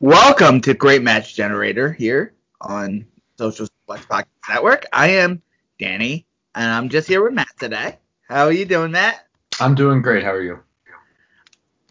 [0.00, 3.04] Welcome to Great Match Generator here on
[3.36, 4.86] Social Suplex Podcast Network.
[4.92, 5.42] I am
[5.80, 6.24] Danny,
[6.54, 7.98] and I'm just here with Matt today.
[8.28, 9.26] How are you doing, Matt?
[9.58, 10.22] I'm doing great.
[10.22, 10.60] How are you?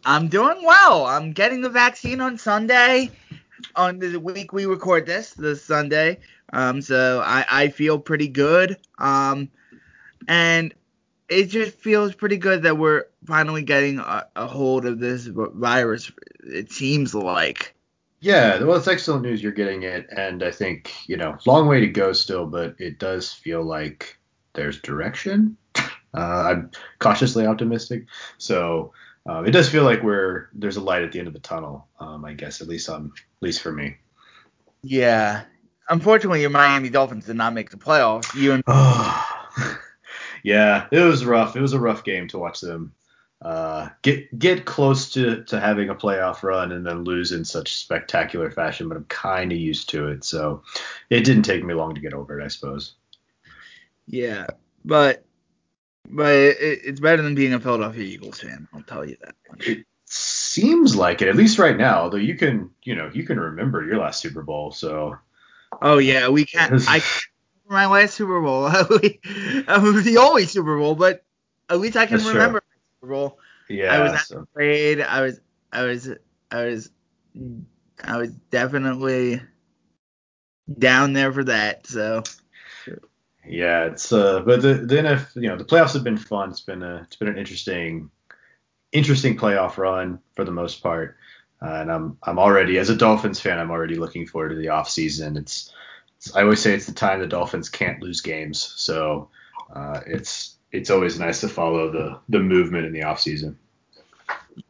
[0.06, 1.06] I'm doing well.
[1.06, 3.12] I'm getting the vaccine on Sunday,
[3.76, 6.20] on the week we record this, this Sunday.
[6.54, 8.78] Um, so I, I feel pretty good.
[9.00, 9.50] Um,
[10.30, 10.74] and
[11.28, 16.10] it just feels pretty good that we're finally getting a, a hold of this virus.
[16.46, 17.74] It seems like.
[18.20, 21.80] Yeah, well, it's excellent news you're getting it, and I think you know, long way
[21.82, 24.18] to go still, but it does feel like
[24.54, 25.58] there's direction.
[25.76, 25.82] Uh,
[26.16, 28.06] I'm cautiously optimistic,
[28.40, 28.92] so
[29.28, 31.88] um, it does feel like we're there's a light at the end of the tunnel.
[32.00, 33.98] Um, I guess at least on at least for me.
[34.82, 35.44] Yeah,
[35.90, 38.34] unfortunately, your Miami Dolphins did not make the playoffs.
[38.34, 38.64] You and
[40.44, 41.56] yeah, it was rough.
[41.56, 42.94] It was a rough game to watch them
[43.42, 47.76] uh, get get close to, to having a playoff run and then lose in such
[47.76, 48.90] spectacular fashion.
[48.90, 50.64] But I'm kind of used to it, so
[51.10, 52.96] it didn't take me long to get over it, I suppose.
[54.08, 54.48] Yeah,
[54.84, 55.24] but
[56.10, 58.68] but it, it's better than being a Philadelphia Eagles fan.
[58.74, 59.36] I'll tell you that.
[59.60, 62.02] It seems like it, at least right now.
[62.02, 65.16] Although you can, you know, you can remember your last Super Bowl, so.
[65.82, 66.82] Oh yeah, we can't.
[66.88, 67.04] I
[67.70, 68.64] my last Super Bowl.
[68.90, 69.20] we,
[69.68, 71.24] um, the only Super Bowl, but
[71.70, 72.77] at least I can That's remember true.
[73.02, 73.40] Bowl.
[73.70, 73.94] Yeah.
[73.94, 74.40] I was so.
[74.40, 75.02] afraid.
[75.02, 75.40] I was.
[75.72, 76.10] I was.
[76.52, 76.90] I was.
[78.04, 79.42] I was definitely
[80.78, 81.88] down there for that.
[81.88, 82.24] So.
[83.50, 86.50] Yeah, it's uh, but the the NF, you know, the playoffs have been fun.
[86.50, 88.10] It's been a, it's been an interesting,
[88.92, 91.16] interesting playoff run for the most part.
[91.62, 94.70] Uh, and I'm I'm already as a Dolphins fan, I'm already looking forward to the
[94.70, 95.38] off season.
[95.38, 95.74] It's
[96.36, 98.74] I always say it's the time the Dolphins can't lose games.
[98.76, 99.30] So
[99.74, 103.58] uh, it's it's always nice to follow the the movement in the off season.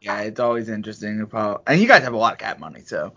[0.00, 1.62] Yeah, it's always interesting to follow.
[1.66, 3.14] And you guys have a lot of cap money, so.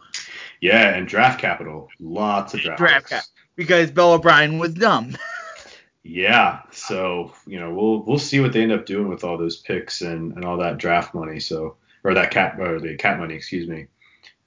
[0.62, 2.80] Yeah, and draft capital, lots of draft.
[2.80, 3.24] Draft cap
[3.56, 5.18] because Bill O'Brien was dumb.
[6.04, 9.58] yeah, so you know we'll we'll see what they end up doing with all those
[9.58, 11.40] picks and, and all that draft money.
[11.40, 13.88] So or that cap or the cap money, excuse me.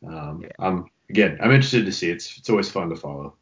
[0.06, 0.48] Um, yeah.
[0.58, 2.10] I'm again, I'm interested to see.
[2.10, 3.34] It's it's always fun to follow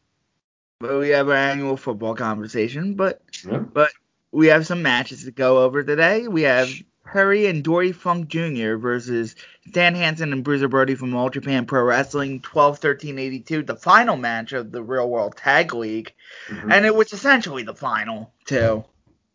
[0.82, 2.94] but we have our annual football conversation.
[2.94, 3.58] But yeah.
[3.58, 3.92] but
[4.32, 6.26] we have some matches to go over today.
[6.26, 6.70] We have
[7.12, 8.76] Terry and Dory Funk Jr.
[8.76, 9.36] versus
[9.68, 14.16] Stan Hansen and Bruiser Brody from All Japan Pro Wrestling 12 13 82, the final
[14.16, 16.14] match of the Real World Tag League.
[16.48, 16.72] Mm-hmm.
[16.72, 18.84] And it was essentially the final, too,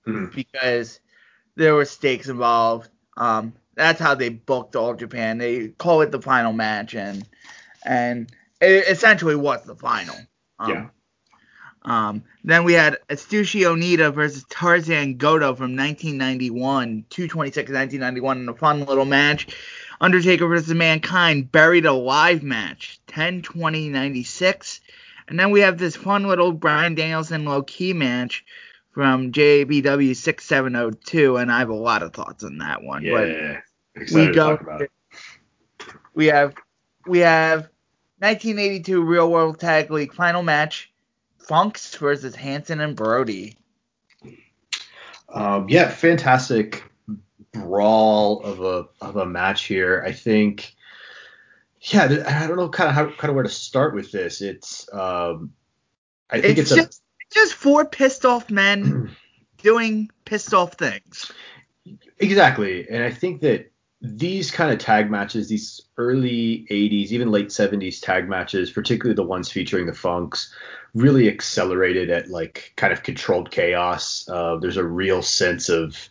[0.08, 0.36] mm-hmm.
[0.36, 1.00] because
[1.56, 2.90] there were stakes involved.
[3.16, 5.38] Um, that's how they booked All Japan.
[5.38, 7.28] They call it the final match, and
[7.86, 10.16] and it essentially was the final.
[10.60, 10.88] Um, yeah.
[11.88, 18.54] Um, then we had Atsushi Onita versus Tarzan Goto from 1991, 226 1991 in a
[18.54, 19.48] fun little match.
[20.02, 24.82] Undertaker versus Mankind, buried alive match, 10 20 96.
[25.30, 28.44] And then we have this fun little Bryan Danielson Low Ki match
[28.92, 33.04] from JBW 6702, and I have a lot of thoughts on that one.
[33.04, 33.62] Yeah,
[33.96, 34.92] excited we go, to talk about it.
[36.14, 36.54] We have
[37.06, 37.70] we have
[38.20, 40.92] 1982 Real World Tag League final match.
[41.48, 43.56] Funks versus Hansen and Brody.
[45.30, 46.84] Um, yeah, fantastic
[47.54, 50.04] brawl of a of a match here.
[50.06, 50.74] I think.
[51.80, 54.42] Yeah, I don't know kind of how kind of where to start with this.
[54.42, 55.54] It's um,
[56.30, 59.16] I think it's, it's just a, just four pissed off men
[59.62, 61.32] doing pissed off things.
[62.18, 63.72] Exactly, and I think that
[64.02, 69.24] these kind of tag matches, these early 80s, even late 70s tag matches, particularly the
[69.24, 70.54] ones featuring the Funks,
[70.94, 74.28] really accelerated at like kind of controlled chaos.
[74.30, 76.10] Uh, there's a real sense of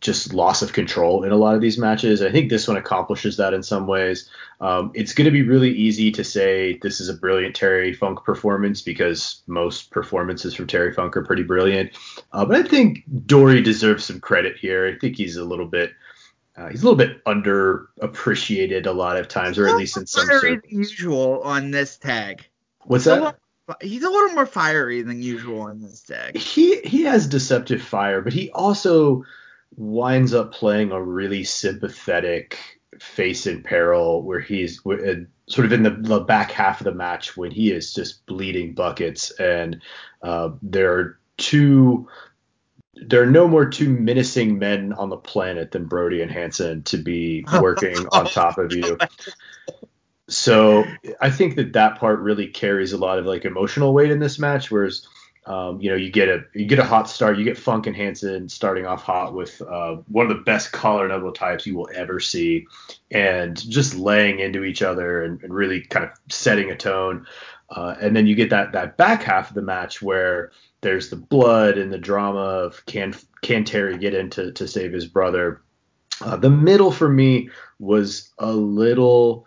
[0.00, 2.22] just loss of control in a lot of these matches.
[2.22, 4.28] I think this one accomplishes that in some ways.
[4.60, 8.24] Um, it's going to be really easy to say this is a brilliant Terry Funk
[8.24, 11.92] performance because most performances from Terry Funk are pretty brilliant.
[12.32, 14.86] Uh, but I think Dory deserves some credit here.
[14.86, 15.92] I think he's a little bit
[16.56, 20.26] uh, he's a little bit underappreciated a lot of times, or at least in some.
[20.26, 22.46] Fiery than usual on this tag.
[22.84, 23.36] What's that?
[23.80, 26.36] he's a little more fiery than usual on this tag.
[26.36, 29.24] He he has deceptive fire, but he also
[29.76, 32.58] winds up playing a really sympathetic
[33.00, 35.14] face in peril where he's uh,
[35.46, 38.74] sort of in the, the, back half of the match when he is just bleeding
[38.74, 39.80] buckets and
[40.22, 42.06] uh, there are two
[42.94, 46.98] there are no more two menacing men on the planet than Brody and Hansen to
[46.98, 48.98] be working on top of you
[50.28, 50.84] so
[51.20, 54.38] I think that that part really carries a lot of like emotional weight in this
[54.38, 55.06] match, whereas
[55.44, 57.36] Um, you know, you get a you get a hot start.
[57.36, 61.08] You get Funk and Hansen starting off hot with uh, one of the best collar
[61.08, 62.66] knuckle types you will ever see,
[63.10, 67.26] and just laying into each other and, and really kind of setting a tone.
[67.68, 70.52] Uh, and then you get that that back half of the match where
[70.82, 74.92] there's the blood and the drama of can can Terry get in to, to save
[74.92, 75.62] his brother.
[76.20, 77.48] Uh, the middle for me
[77.78, 79.46] was a little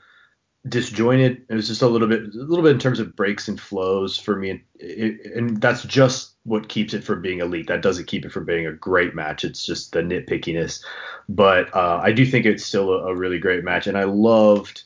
[0.67, 1.45] disjointed.
[1.47, 4.17] It was just a little bit, a little bit in terms of breaks and flows
[4.17, 7.67] for me, it, and that's just what keeps it from being elite.
[7.67, 9.43] That doesn't keep it from being a great match.
[9.43, 10.83] It's just the nitpickiness.
[11.29, 14.83] But uh, I do think it's still a, a, really great match, and I loved,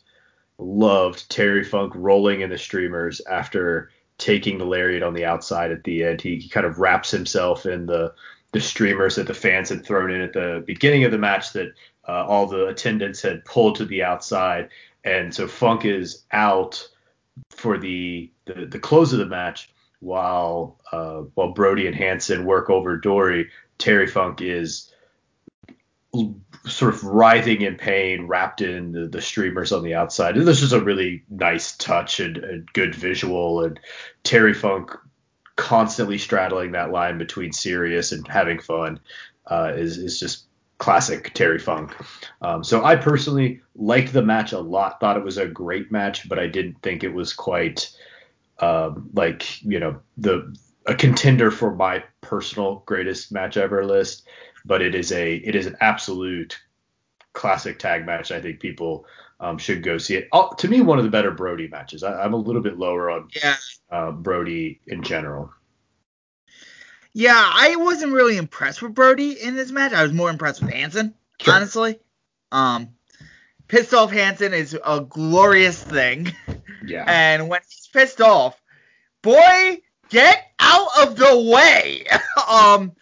[0.58, 5.84] loved Terry Funk rolling in the streamers after taking the lariat on the outside at
[5.84, 6.22] the end.
[6.22, 8.14] He, he kind of wraps himself in the
[8.52, 11.72] the streamers that the fans had thrown in at the beginning of the match that
[12.08, 14.70] uh, all the attendants had pulled to the outside
[15.04, 16.88] and so Funk is out
[17.50, 19.70] for the the, the close of the match
[20.00, 23.50] while uh, while Brody and Hansen work over Dory.
[23.78, 24.94] Terry Funk is
[26.66, 30.38] sort of writhing in pain, wrapped in the, the streamers on the outside.
[30.38, 33.64] And this is a really nice touch and, and good visual.
[33.64, 33.80] And
[34.24, 34.92] Terry Funk
[35.56, 39.00] constantly straddling that line between serious and having fun
[39.48, 40.46] uh, is is just
[40.78, 41.96] classic Terry Funk.
[42.42, 45.00] Um, so I personally liked the match a lot.
[45.00, 47.92] Thought it was a great match, but I didn't think it was quite
[48.60, 50.56] um, like you know the
[50.86, 54.28] a contender for my personal greatest match ever list.
[54.66, 56.60] But it is a it is an absolute
[57.34, 58.32] classic tag match.
[58.32, 59.06] I think people
[59.40, 60.28] um, should go see it.
[60.32, 62.04] Oh, to me, one of the better Brody matches.
[62.04, 63.56] I, am a little bit lower on yeah.
[63.90, 65.52] uh, Brody in general.
[67.14, 69.94] Yeah, I wasn't really impressed with Brody in this match.
[69.94, 71.54] I was more impressed with Hansen, sure.
[71.54, 72.00] honestly.
[72.52, 72.90] Um,
[73.68, 76.32] pissed off Hansen is a glorious thing.
[76.86, 77.06] Yeah.
[77.08, 78.60] And when he's pissed off,
[79.22, 79.80] boy,
[80.10, 82.06] get out of the way.
[82.50, 82.94] um,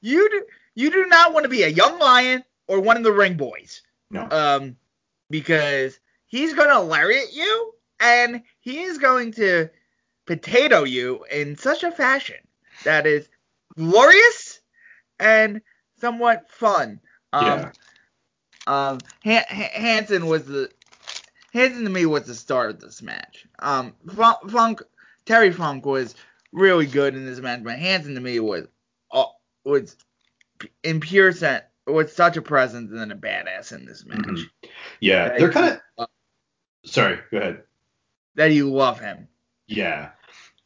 [0.00, 0.46] you
[0.76, 3.82] you do not want to be a young lion or one of the ring boys.
[4.10, 4.28] No.
[4.30, 4.76] Um,
[5.28, 9.70] because he's gonna lariat you and he is going to
[10.26, 12.36] potato you in such a fashion
[12.84, 13.28] that is
[13.76, 14.60] glorious
[15.18, 15.62] and
[15.98, 17.00] somewhat fun.
[17.32, 17.70] Um, yeah.
[18.66, 20.70] Um, Hansen was the
[21.52, 23.46] Hansen to me was the star of this match.
[23.60, 23.94] Um,
[24.48, 24.82] Funk
[25.24, 26.14] Terry Funk was
[26.52, 28.66] really good in this match, but Hansen to me was
[29.10, 29.24] uh,
[29.64, 29.96] was
[30.82, 34.18] in pure sense was such a presence and then a badass in this match.
[34.18, 34.68] Mm-hmm.
[35.00, 36.08] Yeah, that they're kind of.
[36.84, 37.62] sorry, go ahead.
[38.34, 39.28] That you love him.
[39.66, 40.10] Yeah,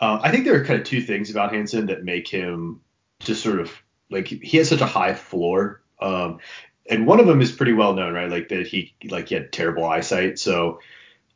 [0.00, 2.80] uh, I think there are kind of two things about Hansen that make him
[3.20, 3.70] just sort of
[4.10, 5.82] like he has such a high floor.
[6.00, 6.38] Um,
[6.88, 8.30] and one of them is pretty well known, right?
[8.30, 10.80] Like that he like he had terrible eyesight, so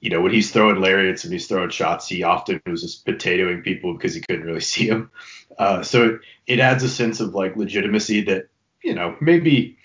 [0.05, 3.65] you know when he's throwing lariats and he's throwing shots, he often was just potatoing
[3.65, 5.11] people because he couldn't really see them.
[5.59, 8.49] Uh, so it, it adds a sense of like legitimacy that
[8.83, 9.79] you know maybe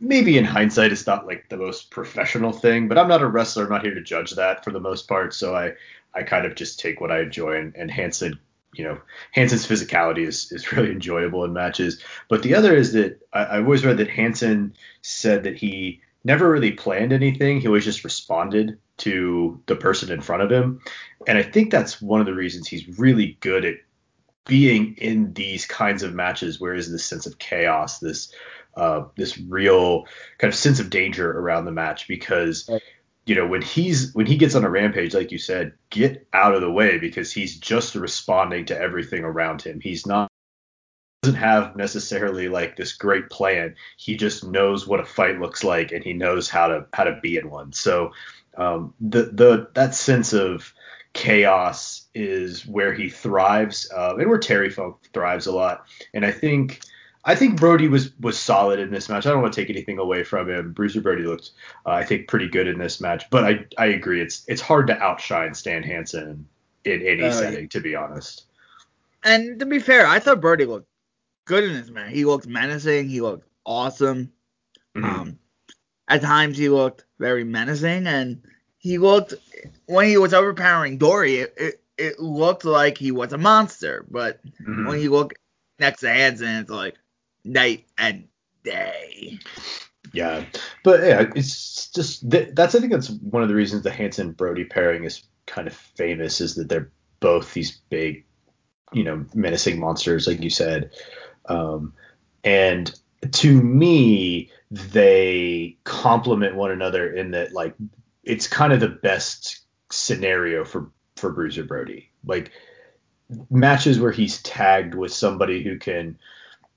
[0.00, 3.64] maybe in hindsight it's not like the most professional thing, but I'm not a wrestler.
[3.64, 5.34] I'm not here to judge that for the most part.
[5.34, 5.74] So I
[6.14, 8.38] I kind of just take what I enjoy, and, and Hansen
[8.74, 8.98] you know,
[9.32, 12.02] Hansen's physicality is, is really enjoyable in matches.
[12.28, 16.50] But the other is that I, have always read that Hansen said that he never
[16.50, 17.58] really planned anything.
[17.58, 20.80] He always just responded to the person in front of him.
[21.26, 23.76] And I think that's one of the reasons he's really good at
[24.44, 28.32] being in these kinds of matches where is this sense of chaos, this
[28.76, 30.04] uh, this real
[30.38, 32.70] kind of sense of danger around the match because
[33.26, 36.54] you know when he's when he gets on a rampage like you said get out
[36.54, 40.30] of the way because he's just responding to everything around him he's not
[41.28, 45.92] doesn't have necessarily like this great plan he just knows what a fight looks like
[45.92, 48.12] and he knows how to how to be in one so
[48.56, 50.72] um, the the that sense of
[51.12, 56.30] chaos is where he thrives uh, and where terry funk thrives a lot and i
[56.30, 56.80] think
[57.24, 59.26] I think Brody was was solid in this match.
[59.26, 60.72] I don't want to take anything away from him.
[60.72, 61.50] Bruiser Brody looked,
[61.84, 63.28] uh, I think, pretty good in this match.
[63.28, 66.46] But I I agree, it's it's hard to outshine Stan Hansen
[66.86, 68.44] in any uh, setting, to be honest.
[69.24, 70.87] And to be fair, I thought Brody looked
[71.48, 72.12] good in this match.
[72.12, 73.08] He looked menacing.
[73.08, 74.30] He looked awesome.
[74.96, 75.04] Mm-hmm.
[75.04, 75.38] Um,
[76.06, 78.42] at times he looked very menacing, and
[78.78, 79.34] he looked
[79.86, 84.06] when he was overpowering Dory, it, it, it looked like he was a monster.
[84.10, 84.86] But mm-hmm.
[84.86, 85.34] when you look
[85.80, 86.96] next to Hansen, it's like
[87.44, 88.28] night and
[88.62, 89.38] day.
[90.12, 90.44] Yeah,
[90.84, 94.64] but yeah, it's just that's I think that's one of the reasons the Hansen Brody
[94.64, 96.90] pairing is kind of famous is that they're
[97.20, 98.24] both these big,
[98.92, 100.92] you know, menacing monsters, like you said.
[101.48, 101.94] Um,
[102.44, 102.92] and
[103.32, 107.74] to me, they complement one another in that like
[108.22, 112.10] it's kind of the best scenario for for Bruiser Brody.
[112.24, 112.52] Like
[113.50, 116.18] matches where he's tagged with somebody who can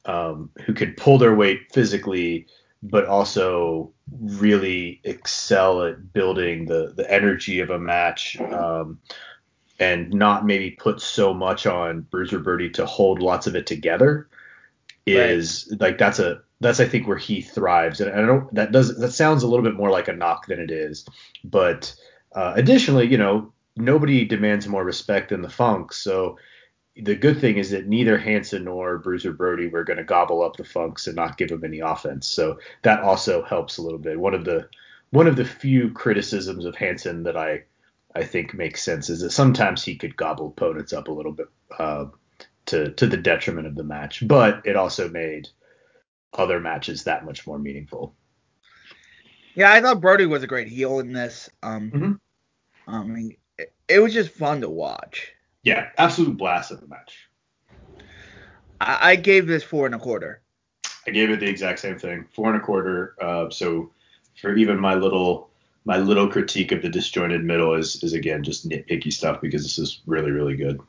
[0.05, 2.47] um, who can pull their weight physically,
[2.81, 8.39] but also really excel at building the the energy of a match.
[8.39, 8.99] Um,
[9.79, 14.29] and not maybe put so much on Bruiser Brody to hold lots of it together
[15.05, 15.81] is right.
[15.81, 17.99] like that's a that's I think where he thrives.
[18.01, 20.59] And I don't that does that sounds a little bit more like a knock than
[20.59, 21.05] it is.
[21.43, 21.93] But
[22.33, 25.97] uh, additionally, you know, nobody demands more respect than the Funks.
[25.97, 26.37] So
[26.95, 30.57] the good thing is that neither Hansen nor Bruiser Brody were going to gobble up
[30.57, 32.27] the Funks and not give them any offense.
[32.27, 34.19] So that also helps a little bit.
[34.19, 34.67] One of the
[35.09, 37.63] one of the few criticisms of Hansen that I
[38.13, 41.47] I think makes sense is that sometimes he could gobble opponents up a little bit
[41.77, 42.05] uh,
[42.71, 45.49] to to the detriment of the match, but it also made
[46.33, 48.15] other matches that much more meaningful.
[49.53, 51.49] Yeah, I thought Brody was a great heel in this.
[51.61, 52.13] Um, mm-hmm.
[52.87, 55.33] I mean, it, it, was just fun to watch.
[55.63, 57.27] Yeah, absolute blast of the match.
[58.79, 60.41] I, I, gave this four and a quarter.
[61.05, 63.15] I gave it the exact same thing, four and a quarter.
[63.21, 63.91] Uh, so
[64.39, 65.49] for even my little
[65.83, 69.77] my little critique of the disjointed middle is is again just nitpicky stuff because this
[69.77, 70.79] is really really good.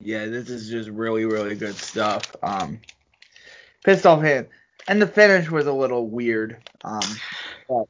[0.00, 2.34] Yeah, this is just really really good stuff.
[2.42, 2.80] Um,
[3.84, 4.46] pissed off him,
[4.86, 6.56] and the finish was a little weird.
[6.84, 7.00] Um,
[7.68, 7.84] but.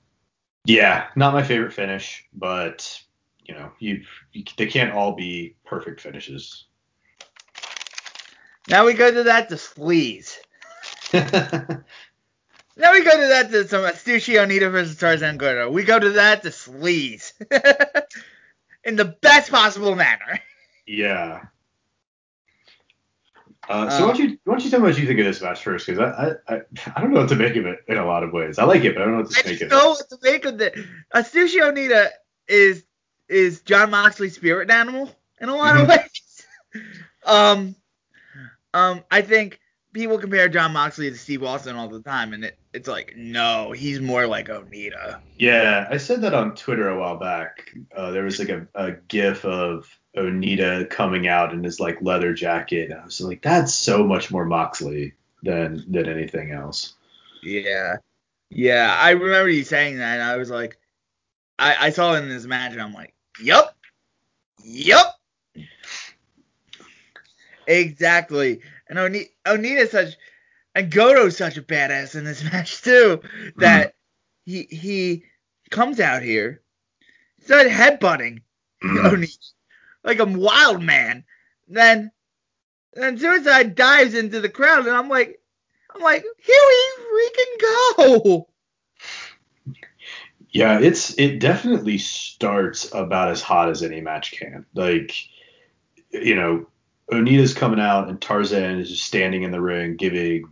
[0.64, 3.02] yeah, not my favorite finish, but
[3.44, 6.64] you know, you, you they can't all be perfect finishes.
[8.68, 10.36] Now we go to that to sleaze.
[12.78, 15.68] Now we go to that to some Atsushi Onita versus Tarzan Goto.
[15.68, 17.32] We go to that to sleaze.
[18.84, 20.40] In the best possible manner.
[20.86, 21.46] Yeah.
[23.68, 25.42] Uh, so why don't you why don't you tell me what you think of this
[25.42, 25.86] match first?
[25.86, 26.60] Because I, I I
[26.96, 28.58] I don't know what to make of it in a lot of ways.
[28.58, 29.72] I like it, but I don't know what to I make of it.
[29.72, 30.74] I know what to make of it.
[31.14, 32.08] Atsushi Onita
[32.48, 32.84] is
[33.28, 35.10] is Jon Moxley's spirit animal
[35.40, 35.82] in a lot mm-hmm.
[35.82, 36.46] of ways.
[37.26, 37.76] um,
[38.72, 39.60] um, I think
[39.92, 43.72] people compare Jon Moxley to Steve Austin all the time, and it, it's like, no,
[43.72, 45.20] he's more like Onita.
[45.38, 47.70] Yeah, I said that on Twitter a while back.
[47.94, 52.32] Uh, there was like a, a GIF of Onita coming out in his like leather
[52.32, 52.92] jacket.
[52.92, 56.94] I was like, that's so much more Moxley than than anything else.
[57.42, 57.96] Yeah,
[58.50, 60.78] yeah, I remember you saying that, and I was like,
[61.58, 63.76] I, I saw it in this match, and I'm like, yup,
[64.64, 65.14] yup.
[67.66, 68.60] Exactly.
[68.88, 70.14] And Oni- Onita's such
[70.74, 73.20] and Goto's such a badass in this match too
[73.56, 74.52] that mm-hmm.
[74.52, 75.24] he he
[75.70, 76.62] comes out here,
[77.44, 78.40] started headbutting
[78.82, 79.06] mm-hmm.
[79.06, 79.52] Onita
[80.08, 81.24] like a wild man.
[81.68, 82.10] Then
[82.94, 85.40] then Suicide dives into the crowd and I'm like
[85.94, 87.60] I'm like, here we freaking
[88.16, 88.48] go.
[90.50, 94.64] Yeah, it's it definitely starts about as hot as any match can.
[94.74, 95.14] Like,
[96.10, 96.66] you know,
[97.12, 100.44] Onita's coming out and Tarzan is just standing in the ring giving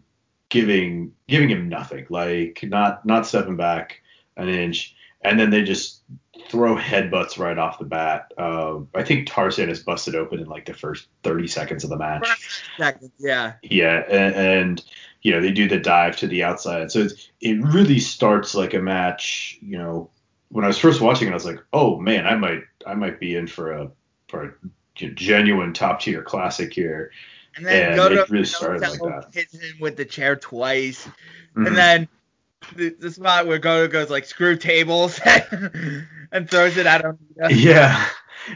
[0.48, 2.06] giving giving him nothing.
[2.10, 4.02] Like not not stepping back
[4.36, 4.95] an inch.
[5.26, 6.02] And then they just
[6.48, 8.32] throw headbutts right off the bat.
[8.38, 11.96] Uh, I think Tarzan is busted open in like the first 30 seconds of the
[11.96, 12.62] match.
[12.76, 13.54] Seconds, yeah.
[13.62, 14.84] Yeah, and, and,
[15.26, 17.08] you know they do the dive to the outside, so
[17.40, 19.58] it really starts like a match.
[19.60, 20.10] You know,
[20.50, 23.18] when I was first watching it, I was like, oh man, I might I might
[23.18, 23.90] be in for a
[24.28, 24.56] for
[25.00, 27.10] a genuine top tier classic here.
[27.56, 29.30] And then and Goto really started like that.
[29.32, 31.66] hits him with the chair twice, mm-hmm.
[31.66, 32.08] and then
[32.74, 35.20] the, the, spot where Goto goes like screw tables
[36.32, 37.18] and throws it at him.
[37.50, 38.08] Yeah.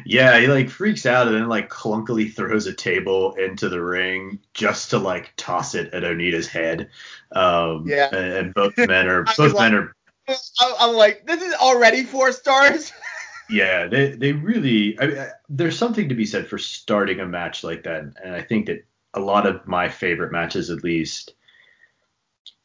[0.06, 4.38] Yeah, he like freaks out and then like clunkily throws a table into the ring
[4.54, 6.90] just to like toss it at Onita's head.
[7.32, 8.08] Um, yeah.
[8.12, 9.96] And, and both men are both men are.
[10.78, 12.92] I'm like, this is already four stars.
[13.50, 14.98] Yeah, they they really.
[15.00, 18.42] I mean, there's something to be said for starting a match like that, and I
[18.42, 21.34] think that a lot of my favorite matches, at least,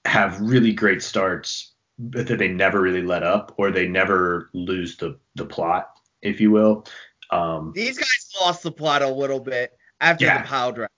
[0.05, 4.97] have really great starts, but that they never really let up, or they never lose
[4.97, 6.85] the the plot, if you will.
[7.31, 10.41] Um, These guys lost the plot a little bit after yeah.
[10.41, 10.89] the pile drive.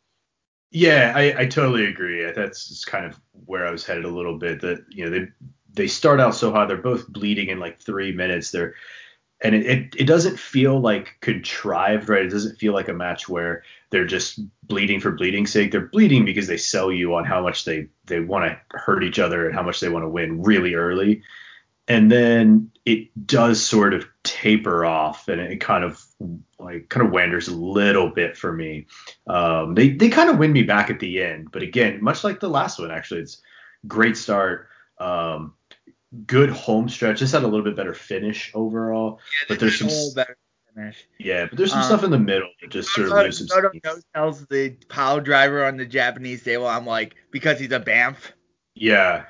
[0.72, 2.30] Yeah, I, I totally agree.
[2.36, 4.60] That's kind of where I was headed a little bit.
[4.62, 5.28] That you know they
[5.74, 8.52] they start out so hot, they're both bleeding in like three minutes.
[8.52, 8.76] They're
[9.42, 12.26] and it, it, it doesn't feel like contrived, right?
[12.26, 15.72] It doesn't feel like a match where they're just bleeding for bleeding's sake.
[15.72, 19.20] They're bleeding because they sell you on how much they they want to hurt each
[19.20, 21.22] other and how much they want to win really early.
[21.88, 26.04] And then it does sort of taper off and it kind of
[26.60, 28.88] like kind of wanders a little bit for me.
[29.28, 32.40] Um, they they kind of win me back at the end, but again, much like
[32.40, 33.42] the last one, actually, it's
[33.88, 34.68] great start.
[35.00, 35.54] Um,
[36.26, 37.20] good home stretch.
[37.20, 39.90] Just had a little bit better finish overall, yeah, but there's some
[40.76, 41.08] finish.
[41.20, 43.50] Yeah, but there's some um, stuff in the middle that just sort of loses.
[43.50, 46.68] Goto no tells the pile driver on the Japanese table.
[46.68, 48.18] I'm like, because he's a Bamf.
[48.76, 49.26] Yeah,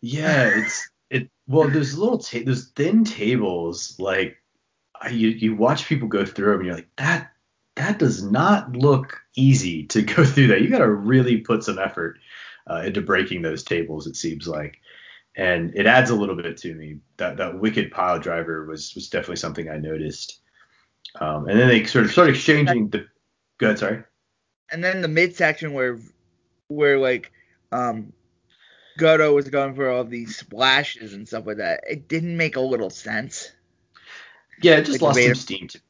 [0.00, 0.50] yeah.
[0.54, 1.30] It's it.
[1.46, 4.36] Well, there's little ta- there's thin tables like
[5.10, 7.32] you you watch people go through them and you're like that
[7.76, 10.60] that does not look easy to go through that.
[10.60, 12.18] You got to really put some effort
[12.68, 14.06] uh, into breaking those tables.
[14.06, 14.78] It seems like,
[15.40, 16.98] and it adds a little bit to me.
[17.16, 20.40] That that wicked pile driver was was definitely something I noticed.
[21.18, 23.06] Um, and then they sort of start exchanging the.
[23.56, 24.04] Go ahead, sorry.
[24.70, 25.98] And then the midsection where
[26.68, 27.32] where like
[27.72, 28.12] um
[28.98, 31.84] Goto was going for all these splashes and stuff like that.
[31.88, 33.50] It didn't make a little sense.
[34.60, 35.68] Yeah, it just like lost some steam.
[35.68, 35.80] To,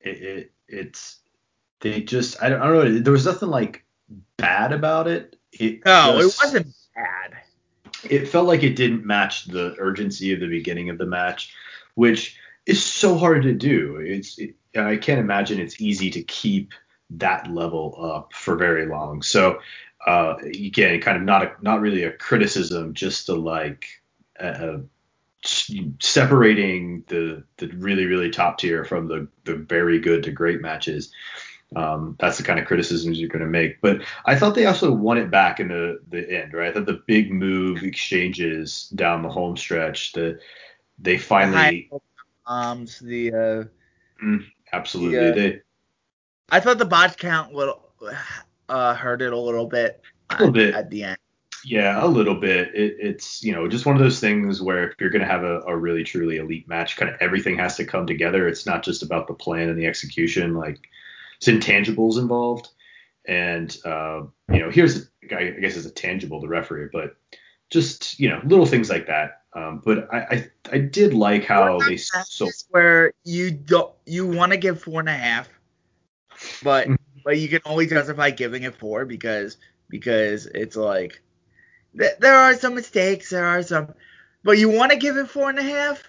[0.00, 1.20] it, it it's
[1.80, 3.00] they just I don't, I don't know.
[3.00, 3.86] There was nothing like
[4.36, 5.38] bad about it.
[5.50, 7.38] It no, just, it wasn't bad.
[8.08, 11.54] It felt like it didn't match the urgency of the beginning of the match,
[11.94, 13.96] which is so hard to do.
[13.96, 16.72] It's it, I can't imagine it's easy to keep
[17.10, 19.22] that level up for very long.
[19.22, 19.60] So
[20.06, 23.86] uh, again, kind of not a, not really a criticism, just to like
[26.00, 31.12] separating the the really really top tier from the the very good to great matches.
[31.74, 33.80] Um, that's the kind of criticisms you're going to make.
[33.80, 36.70] But I thought they also won it back in the the end, right?
[36.70, 40.38] I thought the big move exchanges down the home stretch, the
[40.98, 41.90] they finally
[42.46, 43.64] arms the uh,
[44.24, 45.60] mm, absolutely the, uh, they.
[46.50, 47.82] I thought the bot count little
[48.68, 50.02] uh, hurt it a little bit.
[50.30, 51.18] A little bit at the end.
[51.64, 52.74] Yeah, a little bit.
[52.74, 55.44] It, it's you know just one of those things where if you're going to have
[55.44, 58.48] a, a, really truly elite match, kind of everything has to come together.
[58.48, 60.54] It's not just about the plan and the execution.
[60.54, 60.80] Like
[61.42, 62.68] it's intangibles involved,
[63.26, 64.22] and uh,
[64.52, 67.16] you know here's I guess it's a tangible the referee, but
[67.70, 69.42] just you know little things like that.
[69.54, 74.52] Um, but I, I I did like how they so where you don't you want
[74.52, 75.48] to give four and a half,
[76.62, 76.96] but mm.
[77.24, 79.56] but you can only justify giving it four because
[79.88, 81.20] because it's like
[81.98, 83.92] th- there are some mistakes, there are some,
[84.44, 86.02] but you want to give it four and a half.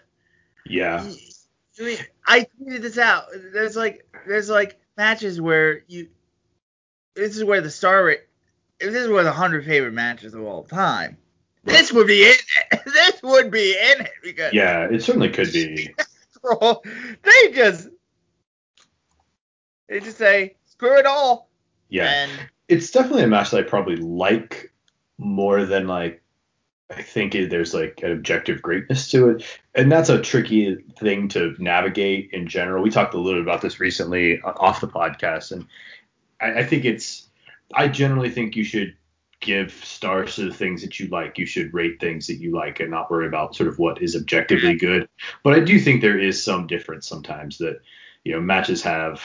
[0.65, 1.03] Yeah.
[1.79, 1.97] I mean,
[2.27, 3.25] I tweeted this out.
[3.51, 6.09] There's like there's like matches where you
[7.15, 8.21] this is where the star rate
[8.79, 11.17] this is where the hundred favorite matches of all time.
[11.63, 12.41] This would be it.
[12.85, 15.93] this would be in it because yeah, it certainly could be.
[17.23, 17.87] they just
[19.87, 21.49] they just say screw it all.
[21.89, 22.31] Yeah, and
[22.67, 24.73] it's definitely a match that I probably like
[25.17, 26.22] more than like
[26.97, 31.55] I think there's like an objective greatness to it, and that's a tricky thing to
[31.59, 32.83] navigate in general.
[32.83, 35.67] We talked a little bit about this recently uh, off the podcast, and
[36.41, 37.29] I, I think it's
[37.73, 38.95] I generally think you should
[39.39, 41.37] give stars to the things that you like.
[41.37, 44.15] You should rate things that you like and not worry about sort of what is
[44.15, 45.07] objectively good.
[45.43, 47.81] But I do think there is some difference sometimes that
[48.23, 49.21] you know matches have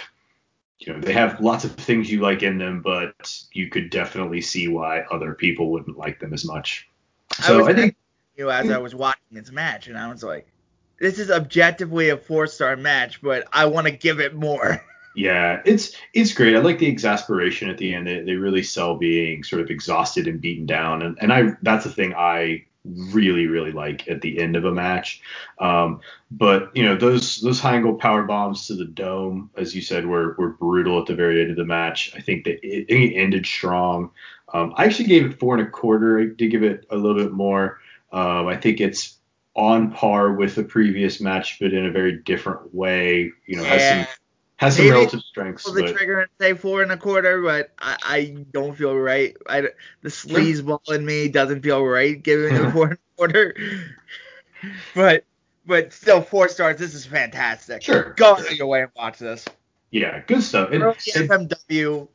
[0.78, 4.40] you know they have lots of things you like in them, but you could definitely
[4.40, 6.88] see why other people wouldn't like them as much.
[7.35, 7.97] So I, I think
[8.37, 10.47] you as I was watching this match, and I was like,
[11.01, 14.85] this is objectively a four star match, but I want to give it more.
[15.17, 16.55] Yeah, it's it's great.
[16.55, 18.07] I like the exasperation at the end.
[18.07, 21.83] They, they really sell being sort of exhausted and beaten down, and and I that's
[21.83, 25.21] the thing I really really like at the end of a match.
[25.59, 29.83] Um, but you know those those high angle power bombs to the dome, as you
[29.83, 32.12] said, were were brutal at the very end of the match.
[32.17, 34.11] I think that it, it ended strong.
[34.53, 36.25] Um, I actually gave it four and a quarter.
[36.27, 37.79] Did give it a little bit more.
[38.12, 39.19] Um, I think it's
[39.55, 43.31] on par with the previous match, but in a very different way.
[43.47, 43.69] You know, yeah.
[43.69, 44.14] has some
[44.59, 45.64] has some Maybe relative strengths.
[45.64, 45.97] Pull the but...
[45.97, 49.37] trigger and say four and a quarter, but I, I don't feel right.
[49.49, 49.62] I,
[50.03, 53.57] the sleaze ball in me doesn't feel right giving it four and a quarter.
[54.94, 55.25] but
[55.64, 56.77] but still four stars.
[56.77, 57.83] This is fantastic.
[57.83, 58.14] Sure.
[58.16, 59.47] Go of your way and watch this.
[59.90, 60.71] Yeah, good stuff.
[60.73, 62.09] And, FMW,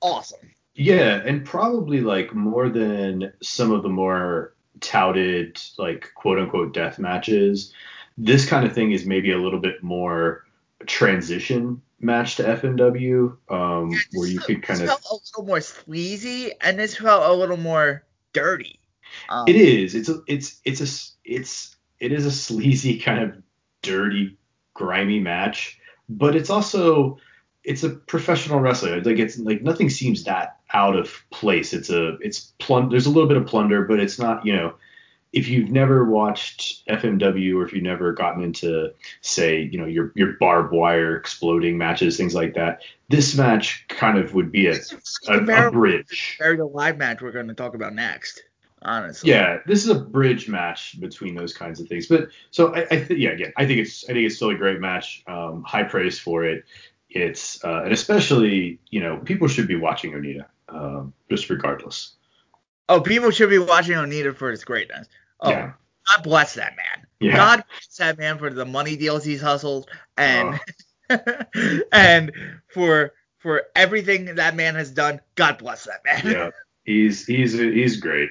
[0.00, 0.38] awesome.
[0.74, 7.00] Yeah, and probably like more than some of the more touted like quote unquote death
[7.00, 7.72] matches.
[8.16, 10.41] This kind of thing is maybe a little bit more
[10.86, 15.60] transition match to FMW, um, yeah, where you could kind of felt a little more
[15.60, 18.80] sleazy, and this felt a little more dirty.
[19.28, 19.94] Um, it is.
[19.94, 20.20] It's a.
[20.26, 20.88] It's it's a.
[21.24, 23.42] It's it is a sleazy kind of
[23.82, 24.36] dirty,
[24.74, 27.18] grimy match, but it's also
[27.64, 29.00] it's a professional wrestler.
[29.00, 31.72] Like it's like nothing seems that out of place.
[31.72, 32.88] It's a it's plun.
[32.88, 34.74] There's a little bit of plunder, but it's not you know
[35.32, 38.92] if you've never watched FMW or if you've never gotten into,
[39.22, 44.18] say, you know, your your barbed wire exploding matches, things like that, this match kind
[44.18, 44.76] of would be a,
[45.28, 46.36] a, a bridge.
[46.38, 48.42] Very the live match we're going to talk about next.
[48.82, 49.30] honestly.
[49.30, 52.06] Yeah, this is a bridge match between those kinds of things.
[52.06, 54.54] But so I, I think yeah, again, I think it's I think it's still a
[54.54, 55.22] great match.
[55.26, 56.64] Um, high praise for it.
[57.08, 62.16] It's uh, and especially you know people should be watching Onita um, just regardless.
[62.88, 65.08] Oh, people should be watching Onita for his greatness.
[65.42, 65.72] Oh, yeah.
[66.06, 67.06] God bless that man.
[67.20, 67.36] Yeah.
[67.36, 70.58] God bless that man for the money deals he's hustled and
[71.10, 71.18] oh.
[71.92, 72.32] and
[72.68, 75.20] for for everything that man has done.
[75.34, 76.32] God bless that man.
[76.32, 76.50] Yeah,
[76.84, 78.30] he's he's he's great.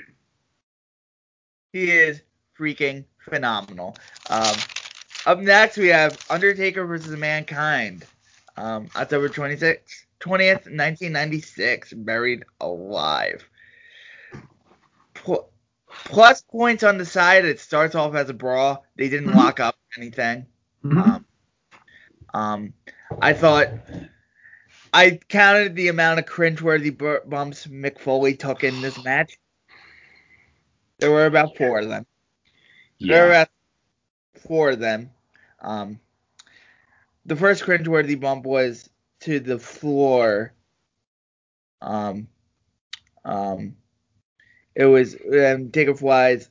[1.74, 2.22] He is
[2.58, 3.96] freaking phenomenal.
[4.30, 4.56] Um,
[5.26, 8.06] up next we have Undertaker versus Mankind.
[8.58, 13.48] Um, October 26th, 20th, 1996, buried alive.
[16.12, 17.46] Plus points on the side.
[17.46, 18.86] It starts off as a brawl.
[18.96, 19.38] They didn't mm-hmm.
[19.38, 20.46] lock up anything.
[20.84, 21.00] Mm-hmm.
[21.00, 21.26] Um,
[22.34, 22.74] um,
[23.22, 23.70] I thought
[24.94, 26.96] I counted the amount of cringeworthy
[27.28, 29.38] bumps Mick Foley took in this match.
[31.00, 32.06] There were about four of them.
[33.00, 33.16] Yeah.
[33.16, 33.50] There were about
[34.46, 35.10] four of them.
[35.60, 36.00] Um,
[37.26, 38.90] the first cringeworthy bump was
[39.22, 40.54] to the floor.
[41.82, 42.28] Um,
[43.26, 43.76] um,
[44.76, 46.50] it was um, Taker flies,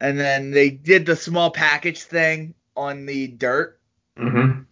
[0.00, 3.80] and then they did the small package thing on the dirt.
[4.18, 4.62] Mm-hmm.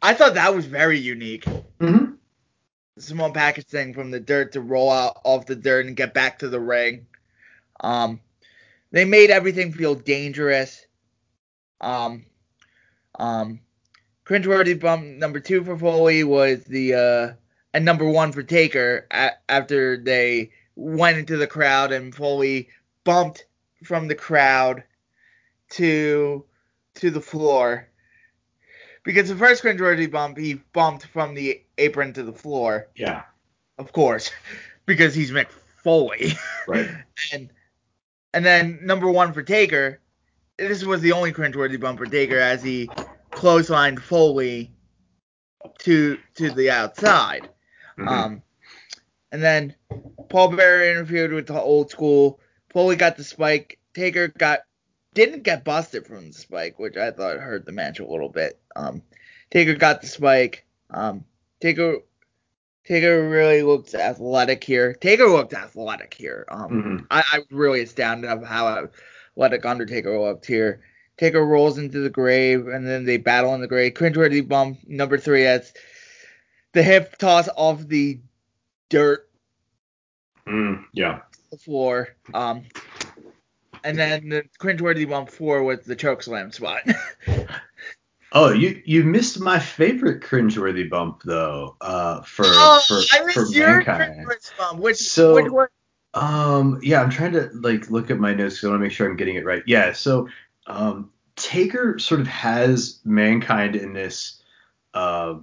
[0.00, 1.44] I thought that was very unique.
[1.44, 2.12] Mm-hmm.
[2.98, 6.40] Small package thing from the dirt to roll out off the dirt and get back
[6.40, 7.06] to the ring.
[7.80, 8.20] Um,
[8.90, 10.86] they made everything feel dangerous.
[11.80, 12.26] Um,
[13.18, 13.60] um,
[14.24, 17.32] cringeworthy bump number two for Foley was the uh,
[17.72, 22.68] and number one for Taker a- after they went into the crowd and Foley
[23.02, 23.46] bumped
[23.82, 24.84] from the crowd
[25.70, 26.44] to
[26.94, 27.88] to the floor
[29.02, 32.88] because the first cringeworthy bump he bumped from the apron to the floor.
[32.94, 33.22] Yeah.
[33.76, 34.30] Of course,
[34.86, 35.48] because he's Mick
[35.82, 36.32] Foley.
[36.68, 36.90] Right.
[37.32, 37.50] and
[38.34, 40.00] and then number one for Taker,
[40.58, 42.88] this was the only cringeworthy bump for Taker as he
[43.32, 44.70] clotheslined Foley
[45.78, 47.48] to to the outside.
[47.98, 48.08] Mm-hmm.
[48.08, 48.42] Um,
[49.32, 49.74] and then
[50.28, 52.40] Paul Bearer interfered with the old school.
[52.70, 53.78] Foley got the spike.
[53.94, 54.60] Taker got
[55.14, 58.60] didn't get busted from the spike, which I thought hurt the match a little bit.
[58.76, 59.02] Um,
[59.50, 60.66] Taker got the spike.
[60.90, 61.24] Um,
[61.60, 61.98] Taker
[62.84, 64.94] Taker really looks athletic here.
[64.94, 66.46] Taker looked athletic here.
[66.50, 66.96] Um, mm-hmm.
[67.10, 68.88] I, I, was really astounded of how
[69.36, 70.80] athletic Undertaker looked here.
[71.18, 73.92] Taker rolls into the grave, and then they battle in the grave.
[73.94, 75.42] Cringeworthy bump number three.
[75.42, 75.72] That's
[76.72, 78.20] the hip toss off the
[78.88, 79.28] dirt.
[80.46, 81.20] Mm, yeah.
[81.50, 82.08] The floor.
[82.34, 82.64] Um,
[83.84, 86.82] and then the cringeworthy bump four was the choke slam spot.
[88.32, 91.76] Oh, you you missed my favorite cringeworthy bump though.
[91.80, 94.26] Uh, for oh, for I missed for your mankind.
[94.58, 94.80] bump.
[94.80, 95.68] Which so which one?
[96.14, 98.92] um yeah, I'm trying to like look at my notes because I want to make
[98.92, 99.62] sure I'm getting it right.
[99.66, 100.28] Yeah, so
[100.66, 104.42] um Taker sort of has mankind in this.
[104.92, 105.36] Uh,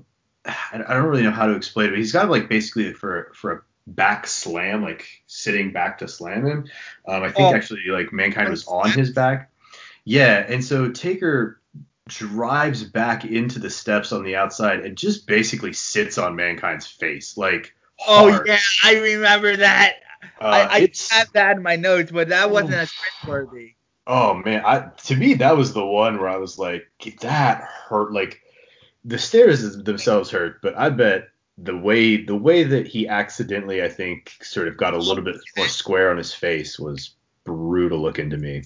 [0.45, 3.51] I don't really know how to explain it, but he's got like basically for for
[3.51, 6.67] a back slam, like sitting back to slam him.
[7.07, 7.55] Um, I think oh.
[7.55, 9.51] actually like mankind was on his back.
[10.03, 11.59] Yeah, and so Taker
[12.07, 17.35] drives back into the steps on the outside and just basically sits on mankind's face
[17.35, 17.73] like
[18.07, 18.47] oh, hard.
[18.47, 19.95] oh yeah i remember that
[20.39, 20.79] uh, i, I
[21.09, 23.73] have that in my notes but that wasn't as cringeworthy
[24.05, 26.87] oh man I, to me that was the one where i was like
[27.21, 28.39] that hurt like
[29.05, 33.87] the stairs themselves hurt but i bet the way the way that he accidentally i
[33.87, 37.15] think sort of got a little bit more square on his face was
[37.45, 38.63] brutal looking to me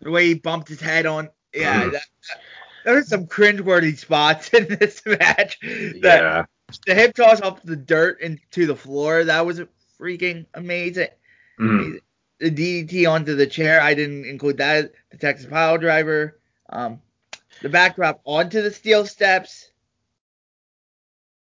[0.00, 1.92] the way he bumped his head on yeah, mm.
[1.92, 2.02] that,
[2.84, 5.58] there were some cringeworthy spots in this match.
[5.60, 6.44] That, yeah.
[6.86, 9.60] The hip toss off the dirt into the floor, that was
[9.98, 11.08] freaking amazing.
[11.58, 12.00] Mm.
[12.40, 14.92] The DDT onto the chair, I didn't include that.
[15.10, 16.38] The Texas pile driver.
[16.68, 17.00] Um,
[17.62, 19.70] the backdrop onto the steel steps.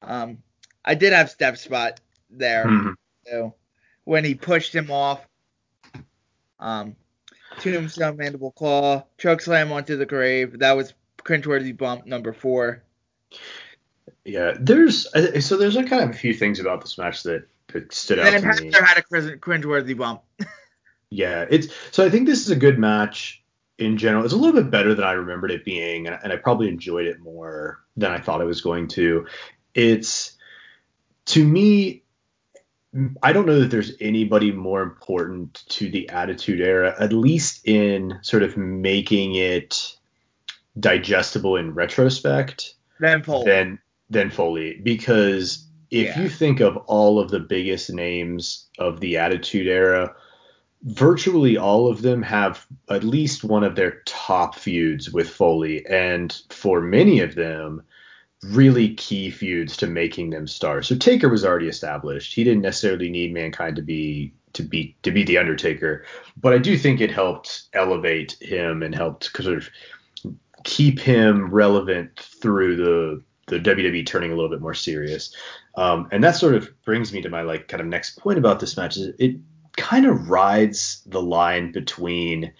[0.01, 0.39] Um,
[0.83, 1.99] I did have step spot
[2.29, 2.65] there.
[2.65, 2.91] Mm-hmm.
[3.27, 3.55] So
[4.03, 5.27] when he pushed him off.
[6.59, 6.95] Um,
[7.59, 10.59] Tombstone Mandible Claw, Choke Slam onto the grave.
[10.59, 12.83] That was cringeworthy bump number four.
[14.23, 17.47] Yeah, there's uh, so there's like kind of a few things about this match that,
[17.67, 18.71] that stood and out to me.
[18.71, 19.01] had a
[19.37, 20.21] cringeworthy bump.
[21.09, 23.43] yeah, it's so I think this is a good match
[23.77, 24.23] in general.
[24.23, 27.19] It's a little bit better than I remembered it being, and I probably enjoyed it
[27.19, 29.25] more than I thought I was going to.
[29.73, 30.33] It's
[31.25, 32.03] to me
[33.21, 38.17] I don't know that there's anybody more important to the Attitude Era, at least in
[38.21, 39.95] sort of making it
[40.79, 42.75] digestible in retrospect.
[42.99, 43.45] Than Foley.
[43.45, 44.79] Than, than Foley.
[44.81, 46.21] Because if yeah.
[46.21, 50.15] you think of all of the biggest names of the Attitude Era,
[50.85, 56.41] virtually all of them have at least one of their top feuds with Foley, and
[56.49, 57.83] for many of them,
[58.43, 60.87] really key feuds to making them stars.
[60.87, 62.35] So Taker was already established.
[62.35, 66.05] He didn't necessarily need Mankind to be to be to be the Undertaker,
[66.37, 69.69] but I do think it helped elevate him and helped sort of
[70.63, 75.35] keep him relevant through the the WWE turning a little bit more serious.
[75.75, 78.59] Um, and that sort of brings me to my like kind of next point about
[78.59, 79.35] this match is it
[79.77, 82.51] kind of rides the line between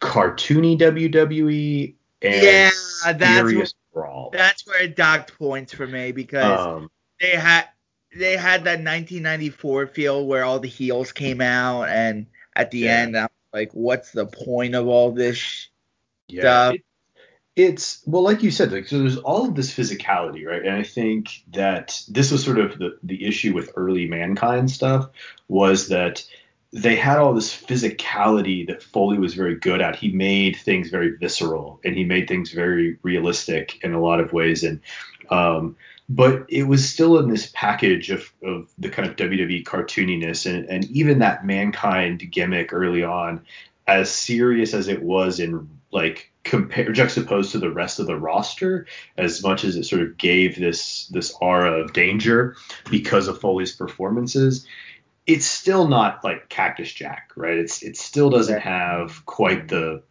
[0.00, 2.70] cartoony WWE and yeah,
[3.12, 4.30] that's serious brawl.
[4.32, 6.90] That's where it docked points for me because um,
[7.20, 7.68] they had
[8.14, 12.98] they had that 1994 feel where all the heels came out and at the yeah.
[12.98, 15.68] end I'm like what's the point of all this
[16.28, 16.74] yeah, stuff?
[16.74, 16.84] It,
[17.54, 20.64] it's well, like you said, like so there's all of this physicality, right?
[20.64, 25.08] And I think that this was sort of the the issue with early mankind stuff
[25.48, 26.24] was that
[26.72, 29.96] they had all this physicality that Foley was very good at.
[29.96, 34.32] He made things very visceral and he made things very realistic in a lot of
[34.32, 34.64] ways.
[34.64, 34.80] And
[35.28, 35.76] um,
[36.08, 40.66] but it was still in this package of, of the kind of WWE cartooniness and,
[40.66, 43.44] and even that mankind gimmick early on,
[43.86, 48.86] as serious as it was in like compare juxtaposed to the rest of the roster
[49.16, 52.56] as much as it sort of gave this this aura of danger
[52.90, 54.66] because of Foley's performances
[55.26, 57.56] it's still not like Cactus Jack right?
[57.56, 60.02] It's it still doesn't have quite the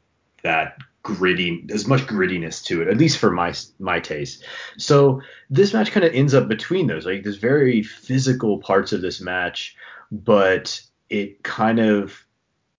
[0.43, 4.43] that gritty as much grittiness to it at least for my my taste.
[4.77, 9.01] So this match kind of ends up between those like there's very physical parts of
[9.01, 9.75] this match
[10.11, 12.25] but it kind of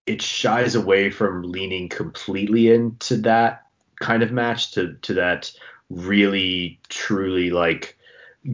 [0.06, 3.66] it shies away from leaning completely into that
[4.00, 5.52] kind of match to to that
[5.90, 7.96] really truly like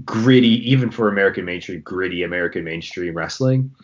[0.04, 3.74] gritty even for American mainstream gritty American mainstream wrestling.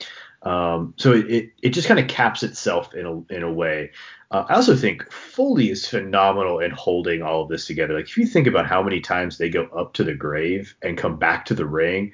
[0.42, 3.90] Um, so it, it, it just kind of caps itself in a in a way.
[4.30, 7.94] Uh, I also think Foley is phenomenal in holding all of this together.
[7.94, 10.98] Like if you think about how many times they go up to the grave and
[10.98, 12.12] come back to the ring,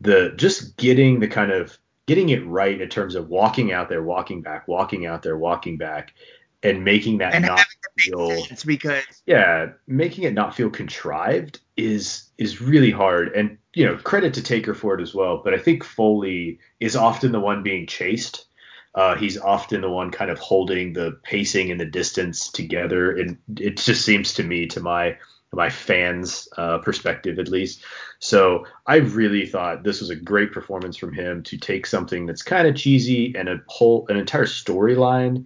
[0.00, 4.02] the just getting the kind of getting it right in terms of walking out there,
[4.02, 6.14] walking back, walking out there, walking back,
[6.62, 7.64] and making that and not
[7.98, 13.36] feel because yeah, making it not feel contrived is is really hard.
[13.36, 15.42] And you know, credit to Taker for it as well.
[15.44, 18.46] But I think Foley is often the one being chased.
[18.94, 23.36] Uh, he's often the one kind of holding the pacing and the distance together, and
[23.58, 25.18] it just seems to me, to my
[25.52, 27.82] my fans' uh, perspective at least.
[28.18, 32.42] So I really thought this was a great performance from him to take something that's
[32.42, 35.44] kind of cheesy and a whole an entire storyline,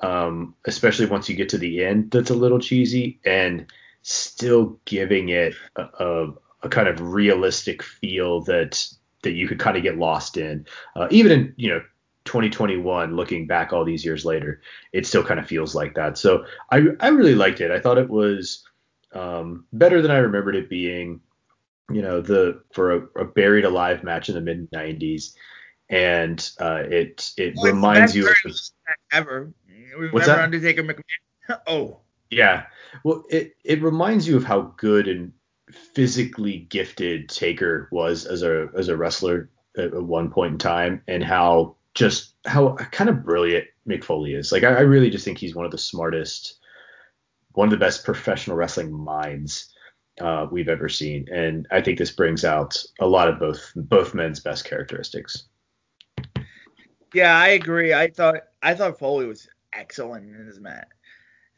[0.00, 3.66] um, especially once you get to the end, that's a little cheesy, and
[4.02, 6.32] still giving it a, a,
[6.62, 8.86] a kind of realistic feel that
[9.22, 11.82] that you could kind of get lost in, uh, even in you know
[12.24, 14.60] 2021 looking back all these years later
[14.92, 16.16] it still kind of feels like that.
[16.16, 17.70] So i i really liked it.
[17.70, 18.64] I thought it was
[19.12, 21.20] um, better than I remembered it being.
[21.90, 25.34] You know, the for a, a buried alive match in the mid '90s,
[25.88, 28.36] and uh, it it well, reminds you of
[29.12, 29.52] ever.
[30.12, 30.38] What's that?
[30.38, 31.58] Undertaker McMahon.
[31.66, 31.98] oh.
[32.30, 32.66] Yeah.
[33.04, 35.32] Well, it it reminds you of how good and
[35.94, 41.24] physically gifted Taker was as a as a wrestler at one point in time, and
[41.24, 44.52] how just how kind of brilliant Mick Foley is.
[44.52, 46.59] Like I, I really just think he's one of the smartest
[47.52, 49.72] one of the best professional wrestling minds
[50.20, 54.14] uh, we've ever seen, and I think this brings out a lot of both both
[54.14, 55.44] men's best characteristics.
[57.14, 57.92] Yeah, I agree.
[57.92, 60.88] I thought I thought Foley was excellent in this match.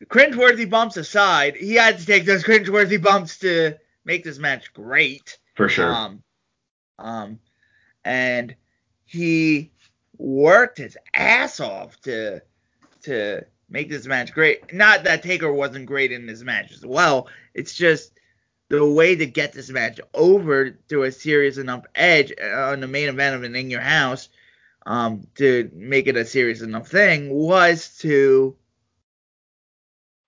[0.07, 5.38] Cringeworthy bumps aside, he had to take those cringeworthy bumps to make this match great.
[5.55, 5.92] For sure.
[5.92, 6.22] Um,
[6.98, 7.38] um,
[8.05, 8.57] and
[9.05, 9.70] he
[10.18, 12.42] worked his ass off to
[13.02, 14.72] to make this match great.
[14.72, 17.28] Not that Taker wasn't great in this match as well.
[17.54, 18.12] It's just
[18.68, 23.08] the way to get this match over to a serious enough edge on the main
[23.08, 24.28] event of an In Your House
[24.87, 28.56] um, to make it a serious enough thing was to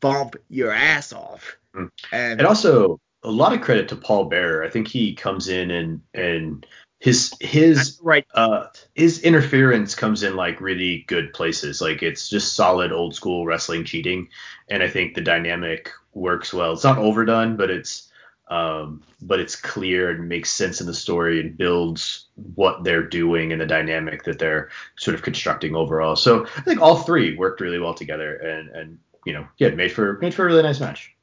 [0.00, 1.56] bump your ass off.
[1.74, 1.90] Mm.
[2.12, 4.64] And, and also a lot of credit to Paul Bearer.
[4.64, 6.66] I think he comes in and and
[7.04, 8.26] his his right.
[8.32, 8.64] uh
[8.94, 11.82] his interference comes in like really good places.
[11.82, 14.28] Like it's just solid old school wrestling cheating
[14.70, 16.72] and i think the dynamic works well.
[16.72, 18.10] It's not overdone but it's
[18.48, 23.52] um but it's clear and makes sense in the story and builds what they're doing
[23.52, 26.16] and the dynamic that they're sort of constructing overall.
[26.16, 29.92] So i think all three worked really well together and and you know yeah made
[29.92, 31.14] for made for a really nice match.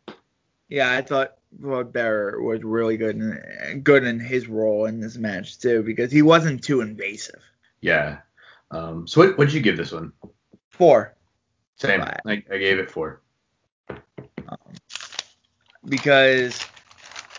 [0.70, 5.18] Yeah i thought Rod Bearer was really good in, good in his role in this
[5.18, 7.42] match too because he wasn't too invasive.
[7.82, 8.20] Yeah.
[8.72, 10.14] Um, so what what did you give this one?
[10.70, 11.16] Four.
[11.76, 12.02] Same.
[12.02, 13.22] I, I gave it four.
[13.90, 14.58] Um,
[15.86, 16.64] because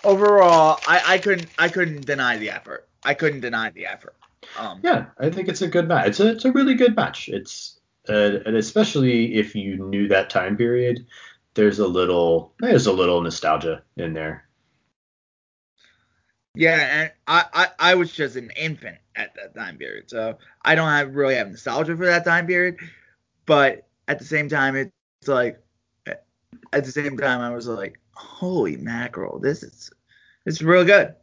[0.05, 2.89] overall, I, I couldn't I couldn't deny the effort.
[3.05, 4.17] I couldn't deny the effort.
[4.59, 6.09] Um, yeah, I think it's a good match.
[6.09, 7.29] It's a it's a really good match.
[7.29, 11.07] It's uh, and especially if you knew that time period,
[11.55, 14.45] there's a little there's a little nostalgia in there.
[16.55, 20.75] Yeah, and I, I, I was just an infant at that time period, so I
[20.75, 22.77] don't have really have nostalgia for that time period.
[23.47, 24.93] But at the same time, it's
[25.29, 25.59] like
[26.07, 29.91] at the same time I was like, holy mackerel, this is
[30.45, 31.15] this is real good.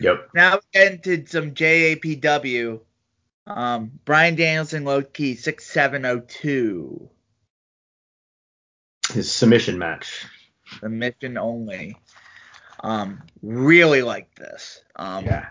[0.00, 0.30] Yep.
[0.34, 2.80] Now we into some JAPW.
[3.46, 7.08] Um, Bryan Danielson Low Ki six seven oh two.
[9.12, 10.26] His submission match.
[10.80, 11.96] Submission only.
[12.80, 14.82] Um, really like this.
[14.96, 15.48] Um, yeah.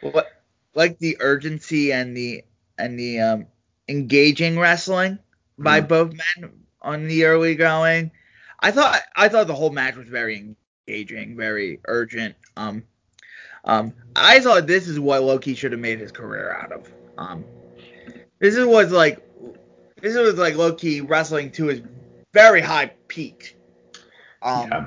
[0.00, 0.28] What
[0.74, 2.44] like the urgency and the
[2.78, 3.46] and the um
[3.88, 5.18] engaging wrestling
[5.58, 5.88] by mm.
[5.88, 8.10] both men on the early going.
[8.58, 10.54] I thought I thought the whole match was very
[10.88, 12.36] engaging, very urgent.
[12.56, 12.84] Um,
[13.64, 16.92] um, I thought this is what Low Ki should have made his career out of.
[17.18, 17.44] Um,
[18.38, 19.20] this was like
[20.00, 21.80] this was like Low Ki wrestling to his
[22.32, 23.56] very high peak.
[24.42, 24.84] Um, yeah.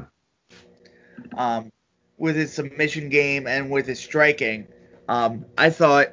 [1.38, 1.72] um,
[2.18, 4.68] with his submission game and with his striking,
[5.08, 6.10] um, I thought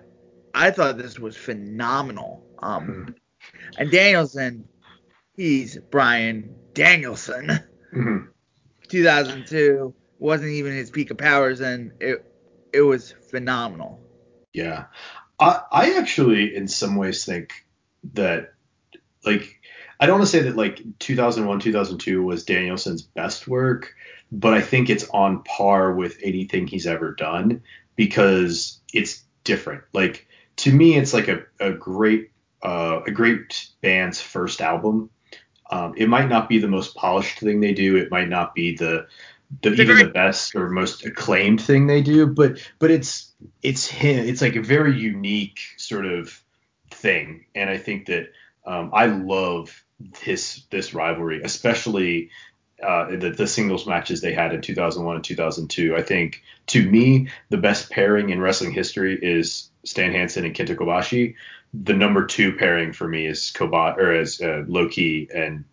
[0.55, 2.45] I thought this was phenomenal.
[2.59, 3.11] Um, mm-hmm.
[3.79, 4.69] and Danielson,
[5.37, 7.51] he's Bryan Danielson.
[7.93, 8.29] Mm-hmm.
[8.89, 12.25] 2002 wasn't even his peak of powers, and it
[12.73, 14.01] it was phenomenal.
[14.55, 14.87] Yeah,
[15.39, 17.53] I I actually in some ways think
[18.15, 18.55] that
[19.27, 19.61] like
[20.03, 23.95] I don't want to say that like 2001 2002 was Danielson's best work,
[24.33, 27.63] but I think it's on par with anything he's ever done
[27.95, 29.85] because it's different.
[29.93, 32.33] Like to me, it's like a, a great
[32.65, 35.09] uh, a great band's first album.
[35.71, 37.97] Um, it might not be the most polished thing they do.
[37.97, 39.07] It might not be the,
[39.63, 44.27] the even the best or most acclaimed thing they do, but but it's it's him.
[44.27, 46.43] It's like a very unique sort of
[46.91, 48.33] thing, and I think that
[48.65, 49.85] um, I love
[50.25, 52.31] this this rivalry, especially
[52.83, 55.97] uh, the, the singles matches they had in 2001 and 2002.
[55.97, 60.77] I think to me the best pairing in wrestling history is Stan Hansen and Kenta
[60.77, 61.35] Kobashi.
[61.75, 65.65] The number two pairing for me is Koba or is uh, Low Ki and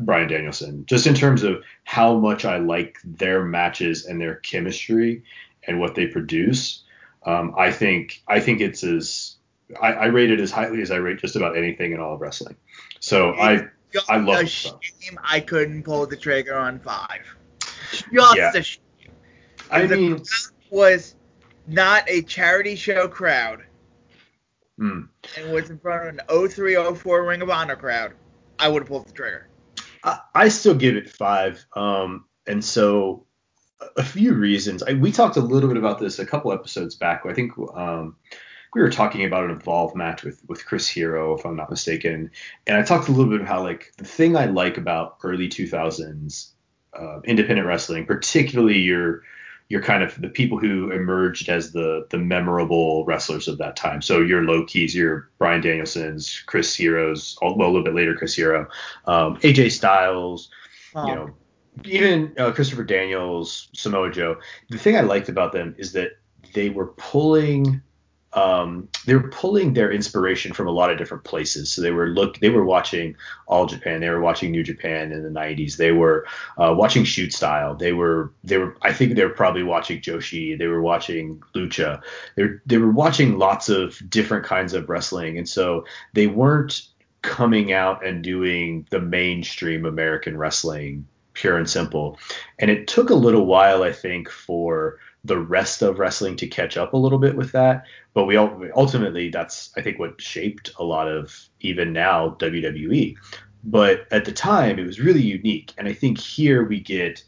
[0.00, 0.84] Bryan Danielson.
[0.86, 5.22] Just in terms of how much I like their matches and their chemistry
[5.66, 6.82] and what they produce.
[7.24, 9.36] Um, I think I think it's as
[9.80, 12.20] I, I, rate it as highly as I rate just about anything in all of
[12.20, 12.56] wrestling.
[13.00, 13.68] So I
[14.08, 17.22] I love a shame I couldn't pull the trigger on five.
[17.90, 18.52] Just yeah.
[18.54, 18.80] a shame.
[19.70, 20.22] I mean,
[20.70, 21.14] was
[21.66, 23.64] not a charity show crowd.
[24.78, 25.08] Mm.
[25.38, 28.12] And was in front of an 0304 Ring of Honor crowd,
[28.58, 29.48] I would have pulled the trigger.
[30.02, 31.64] I, I still give it five.
[31.74, 33.26] Um, and so
[33.96, 34.82] a few reasons.
[34.82, 37.22] I, we talked a little bit about this a couple episodes back.
[37.26, 38.16] I think um,
[38.74, 42.30] we were talking about an evolved match with with Chris Hero, if I'm not mistaken,
[42.66, 45.48] and I talked a little bit about how like the thing I like about early
[45.48, 46.50] 2000s
[46.98, 49.22] uh, independent wrestling, particularly your
[49.68, 54.02] your kind of the people who emerged as the the memorable wrestlers of that time.
[54.02, 58.34] So your Low Kis, your Bryan Danielsons, Chris Heroes, well a little bit later Chris
[58.34, 58.68] Hero,
[59.06, 60.50] um, AJ Styles,
[60.94, 61.06] oh.
[61.06, 61.30] you know,
[61.84, 64.36] even uh, Christopher Daniels, Samoa Joe.
[64.68, 66.18] The thing I liked about them is that
[66.52, 67.82] they were pulling
[68.34, 71.70] um, they were pulling their inspiration from a lot of different places.
[71.70, 73.16] So they were look, they were watching
[73.46, 76.26] All Japan, they were watching New Japan in the 90s, they were
[76.58, 80.58] uh, watching Shoot Style, they were they were I think they were probably watching Joshi,
[80.58, 82.02] they were watching Lucha,
[82.36, 86.88] they were, they were watching lots of different kinds of wrestling, and so they weren't
[87.22, 92.18] coming out and doing the mainstream American wrestling pure and simple.
[92.58, 96.76] And it took a little while, I think, for the rest of wrestling to catch
[96.76, 97.84] up a little bit with that.
[98.12, 103.16] But we ultimately that's I think what shaped a lot of even now WWE.
[103.64, 107.24] But at the time it was really unique, and I think here we get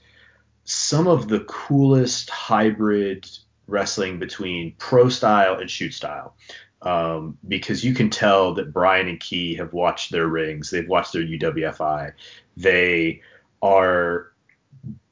[0.64, 3.28] some of the coolest hybrid
[3.66, 6.36] wrestling between pro style and shoot style.
[6.82, 11.14] Um, because you can tell that Bryan and Ki have watched their RINGS, they've watched
[11.14, 12.12] their UWFi,
[12.56, 13.22] they
[13.62, 14.30] are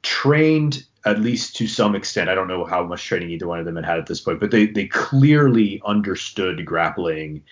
[0.03, 2.29] trained at least to some extent.
[2.29, 4.39] I don't know how much training either one of them had had at this point,
[4.39, 7.43] but they they clearly understood grappling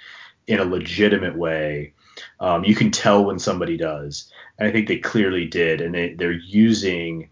[0.47, 1.93] in a legitimate way.
[2.39, 6.14] Um, you can tell when somebody does, and I think they clearly did, and they
[6.14, 7.30] they're using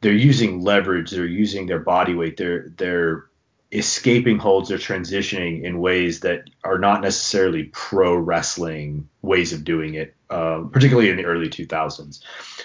[0.00, 3.26] they're using leverage, they're using their body weight, they're they're
[3.70, 9.92] escaping holds they're transitioning in ways that are not necessarily pro wrestling ways of doing
[9.92, 12.20] it, um, particularly in the early 2000s.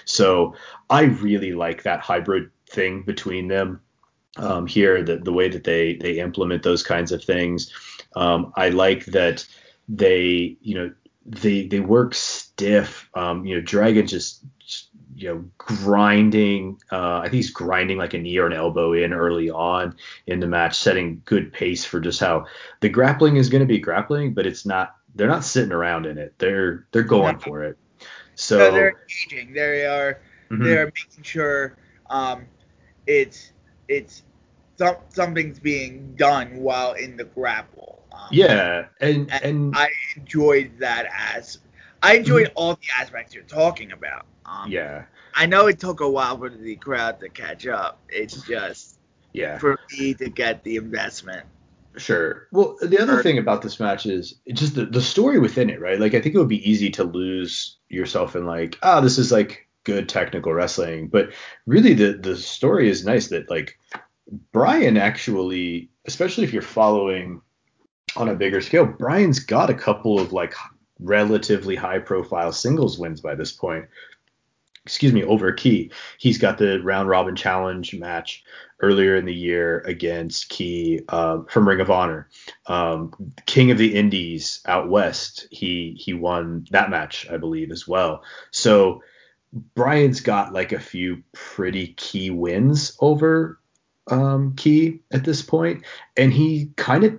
[0.06, 0.54] So
[0.88, 3.80] I really like that hybrid thing between them
[4.36, 7.72] um, here, the, the way that they they implement those kinds of things.
[8.16, 9.46] Um, I like that
[9.88, 10.92] they, you know,
[11.24, 13.08] they they work stiff.
[13.14, 16.78] Um, you know, Dragon just, just you know grinding.
[16.90, 19.96] Uh, I think he's grinding like a knee or an elbow in early on
[20.26, 22.46] in the match, setting good pace for just how
[22.80, 24.96] the grappling is going to be grappling, but it's not.
[25.16, 26.34] They're not sitting around in it.
[26.38, 27.78] They're they're going for it.
[28.34, 29.54] So no, they're engaging.
[29.54, 30.20] They are
[30.50, 30.64] mm-hmm.
[30.64, 31.76] they are making sure
[32.10, 32.46] um,
[33.06, 33.52] it's
[33.88, 34.22] it's
[34.76, 38.02] some, something's being done while in the grapple.
[38.12, 41.58] Um, yeah, and, and, and I enjoyed that as
[42.02, 42.56] I enjoyed mm-hmm.
[42.56, 44.26] all the aspects you're talking about.
[44.46, 45.04] Um, yeah.
[45.34, 47.98] I know it took a while for the crowd to catch up.
[48.08, 48.98] It's just
[49.32, 51.46] yeah for me to get the investment.
[51.96, 52.48] Sure.
[52.50, 55.98] Well, the other thing about this match is just the, the story within it, right?
[55.98, 59.30] Like I think it would be easy to lose yourself in like, oh, this is
[59.30, 61.30] like good technical wrestling, but
[61.66, 63.78] really the the story is nice that like
[64.52, 67.40] Bryan actually, especially if you're following
[68.16, 70.54] on a bigger scale, Bryan's got a couple of like
[70.98, 73.86] relatively high profile singles wins by this point.
[74.86, 75.90] Excuse me, over Ki.
[76.18, 78.44] He's got the round robin challenge match
[78.80, 82.28] earlier in the year against Ki uh, from Ring of Honor.
[82.66, 83.12] Um,
[83.46, 85.48] King of the Indies out west.
[85.50, 88.22] He he won that match, I believe, as well.
[88.50, 89.02] So
[89.74, 93.60] Bryan's got like a few pretty key wins over
[94.10, 95.84] um, Ki at this point,
[96.16, 97.18] and he kind of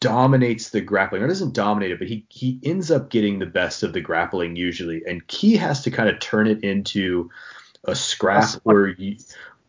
[0.00, 3.82] dominates the grappling, or doesn't dominate it, but he he ends up getting the best
[3.82, 7.30] of the grappling usually, and Ki has to kind of turn it into
[7.84, 8.94] a scrap or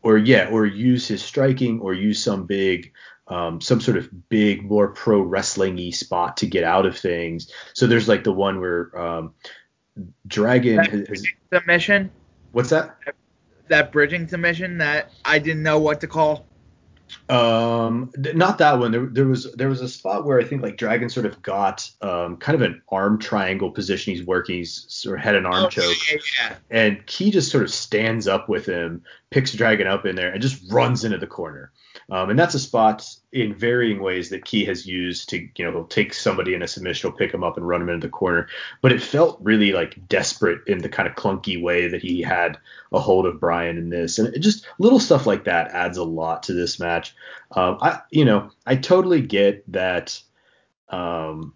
[0.02, 2.92] or yeah, or use his striking or use some big
[3.30, 7.52] um, some sort of big, more pro wrestling-y spot to get out of things.
[7.74, 9.34] So there's like the one where um,
[10.28, 12.12] Dragon that submission.
[12.52, 12.98] What's that?
[13.68, 16.46] That bridging submission that I didn't know what to call.
[17.30, 18.92] Um, not that one.
[18.92, 21.90] There, there was there was a spot where I think like Dragon sort of got
[22.02, 24.14] um kind of an arm triangle position.
[24.14, 24.58] He's working.
[24.58, 26.56] He's sort of had an arm oh, choke, yeah, yeah.
[26.70, 30.42] and Ki just sort of stands up with him, picks Dragon up in there, and
[30.42, 31.72] just runs into the corner.
[32.10, 35.72] Um, and that's a spot in varying ways that Ki has used to, you know,
[35.72, 38.12] he'll take somebody in a submission, he'll pick him up and run him into the
[38.12, 38.48] corner.
[38.82, 42.58] But it felt really like desperate in the kind of clunky way that he had
[42.94, 44.20] a hold of Bryan in this.
[44.20, 47.14] And just little stuff like that adds a lot to this match.
[47.52, 50.22] Um, I, you know, I totally get that.
[50.88, 51.54] Um,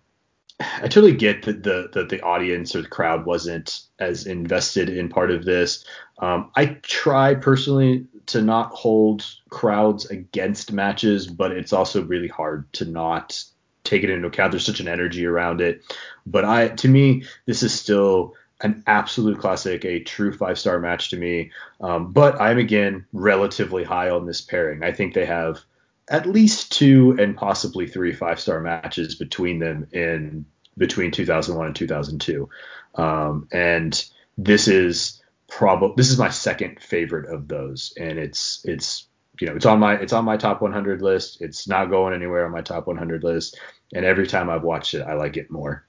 [0.59, 5.09] I totally get that the that the audience or the crowd wasn't as invested in
[5.09, 5.85] part of this.
[6.19, 12.71] Um, I try personally to not hold crowds against matches, but it's also really hard
[12.73, 13.43] to not
[13.83, 14.51] take it into account.
[14.51, 15.81] There's such an energy around it.
[16.25, 21.09] But I to me, this is still an absolute classic, a true five star match
[21.09, 21.51] to me.
[21.79, 24.83] Um, but I'm again relatively high on this pairing.
[24.83, 25.59] I think they have
[26.07, 30.45] at least two and possibly three five star matches between them in
[30.77, 32.49] between 2001 and 2002.
[32.95, 34.05] Um, and
[34.37, 35.20] this is
[35.51, 39.07] probably this is my second favorite of those, and it's it's
[39.39, 41.41] you know it's on my it's on my top 100 list.
[41.41, 43.59] It's not going anywhere on my top 100 list,
[43.93, 45.85] and every time I've watched it, I like it more.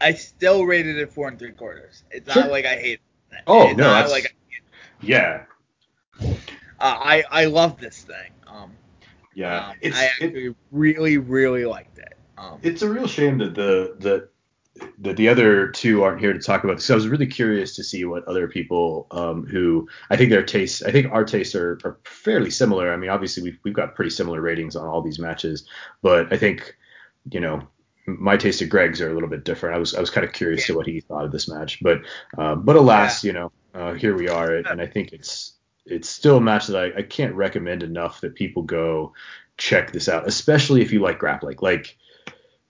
[0.00, 2.02] I still rated it four and three quarters.
[2.10, 2.42] It's sure.
[2.42, 3.00] not like I hate
[3.30, 3.42] it.
[3.46, 4.34] Oh it's no, that's like
[5.00, 5.44] yeah.
[6.18, 6.34] Uh,
[6.80, 8.32] I I love this thing.
[8.46, 8.72] Um,
[9.34, 12.16] yeah, um, I actually it, really really liked it.
[12.38, 14.28] Um, it's a real shame that the the
[14.98, 16.86] the, the other two aren't here to talk about this.
[16.86, 20.42] So I was really curious to see what other people um, who I think their
[20.42, 22.92] tastes, I think our tastes are, are fairly similar.
[22.92, 25.66] I mean, obviously we've we've got pretty similar ratings on all these matches,
[26.02, 26.76] but I think
[27.30, 27.66] you know
[28.06, 29.76] my taste of Greg's are a little bit different.
[29.76, 30.72] I was I was kind of curious yeah.
[30.72, 32.02] to what he thought of this match, but
[32.38, 33.28] uh, but alas, yeah.
[33.28, 35.54] you know, uh, here we are, and I think it's
[35.84, 39.12] it's still a match that I, I can't recommend enough that people go
[39.56, 41.58] check this out, especially if you like grappling.
[41.60, 41.96] Like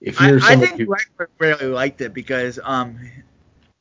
[0.01, 0.95] if you're I, I think who,
[1.39, 2.99] really liked it because um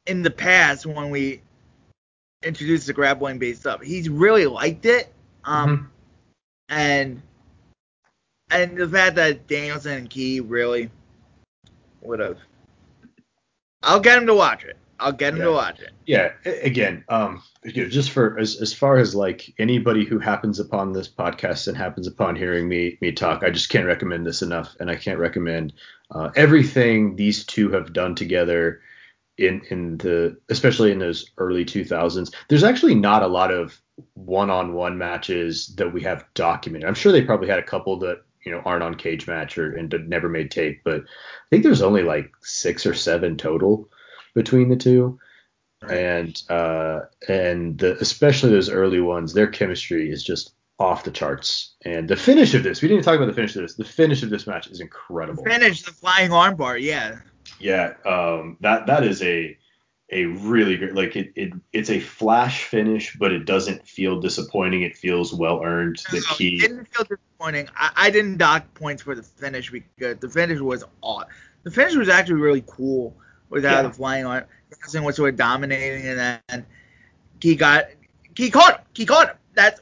[0.06, 1.42] in the past when we
[2.42, 5.12] introduced the grappling based stuff, he's really liked it.
[5.44, 5.86] Um mm-hmm.
[6.70, 7.22] and
[8.50, 10.90] and the fact that Danielson and Ki really
[12.02, 12.38] would have
[13.82, 14.76] I'll get him to watch it.
[14.98, 15.44] I'll get him yeah.
[15.44, 15.92] to watch it.
[16.06, 16.32] Yeah.
[16.62, 21.68] Again, um, just for as as far as like anybody who happens upon this podcast
[21.68, 24.96] and happens upon hearing me me talk, I just can't recommend this enough, and I
[24.96, 25.72] can't recommend
[26.10, 28.80] uh, everything these two have done together
[29.38, 32.34] in in the especially in those early 2000s.
[32.48, 33.80] There's actually not a lot of
[34.14, 36.86] one-on-one matches that we have documented.
[36.86, 39.74] I'm sure they probably had a couple that you know aren't on cage match or
[39.76, 43.88] and never made tape, but I think there's only like six or seven total
[44.36, 45.18] between the two.
[45.88, 51.74] And uh, and the, especially those early ones, their chemistry is just off the charts.
[51.84, 53.74] And the finish of this, we didn't talk about the finish of this.
[53.74, 55.42] The finish of this match is incredible.
[55.44, 57.18] The finish, the flying armbar, yeah.
[57.60, 59.56] Yeah, um, that that is a
[60.10, 64.82] a really great like it, it it's a flash finish, but it doesn't feel disappointing.
[64.82, 66.02] It feels well earned.
[66.10, 66.56] The key.
[66.56, 67.68] It didn't feel disappointing.
[67.76, 71.26] I, I didn't dock points for the finish because the finish was odd.
[71.64, 73.16] The finish was actually really cool
[73.48, 73.90] without yeah.
[73.90, 74.44] flying arm.
[74.82, 76.66] Wrestling was sort of dominating, and then
[77.40, 77.86] he got
[78.36, 78.84] he caught him.
[78.94, 79.36] He caught him.
[79.54, 79.80] That's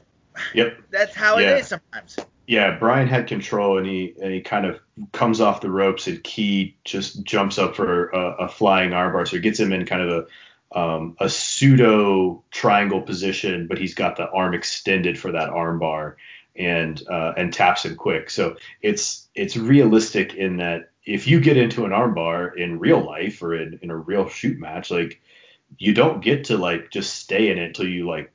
[0.53, 0.77] yep.
[0.91, 1.55] That's how yeah.
[1.55, 2.17] it is sometimes.
[2.47, 4.79] Yeah, Bryan had control, and he and he kind of
[5.11, 9.37] comes off the ropes, and Ki just jumps up for a, a flying armbar, so
[9.37, 14.17] he gets him in kind of a um, a pseudo triangle position, but he's got
[14.17, 16.15] the arm extended for that armbar,
[16.55, 18.29] and uh, and taps him quick.
[18.29, 23.41] So it's it's realistic in that if you get into an armbar in real life
[23.41, 25.21] or in, in a real shoot match, like
[25.77, 28.31] you don't get to like just stay in it until you like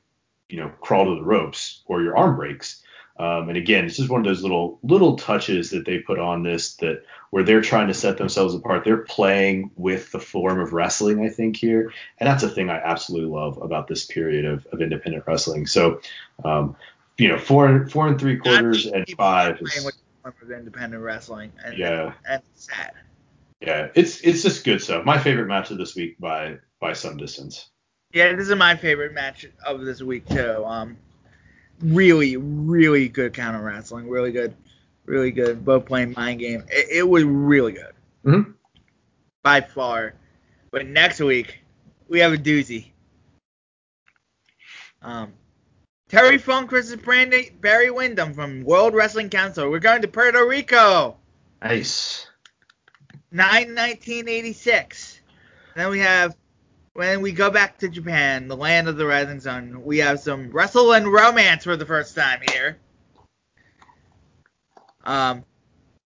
[0.49, 2.81] you know crawl to the ropes or your arm breaks.
[3.19, 6.43] Um, and again, it's just one of those little little touches that they put on
[6.43, 8.83] this that where they're trying to set themselves apart.
[8.83, 12.77] They're playing with the form of wrestling, I think here, and that's a thing I
[12.77, 15.67] absolutely love about this period of, of independent wrestling.
[15.67, 16.01] So,
[16.43, 16.75] um,
[17.17, 19.91] you know, four four and three quarters and five is
[20.25, 21.51] of independent wrestling.
[21.63, 22.13] And, yeah.
[22.27, 22.93] And sad.
[23.61, 25.05] Yeah, it's it's just good stuff.
[25.05, 27.69] My favorite match of this week by by some distance.
[28.11, 30.65] Yeah, this is my favorite match of this week too.
[30.65, 30.97] Um,
[31.79, 34.09] really, really good counter wrestling.
[34.09, 34.55] Really good,
[35.05, 35.63] really good.
[35.63, 36.63] Both playing mind game.
[36.69, 37.93] It, it was really good.
[38.25, 38.51] Mm-hmm.
[39.43, 40.15] By far.
[40.71, 41.59] But next week
[42.07, 42.87] we have a doozy.
[45.03, 45.33] Um,
[46.11, 49.71] Terry Funk versus Brandy, Barry Windham from World Wrestling Council.
[49.71, 51.15] We're going to Puerto Rico.
[51.61, 52.27] Nice.
[53.31, 55.21] 9 1986.
[55.73, 56.35] Then we have,
[56.95, 60.51] when we go back to Japan, the land of the rising sun, we have some
[60.51, 62.77] wrestle and romance for the first time here.
[65.05, 65.45] Um,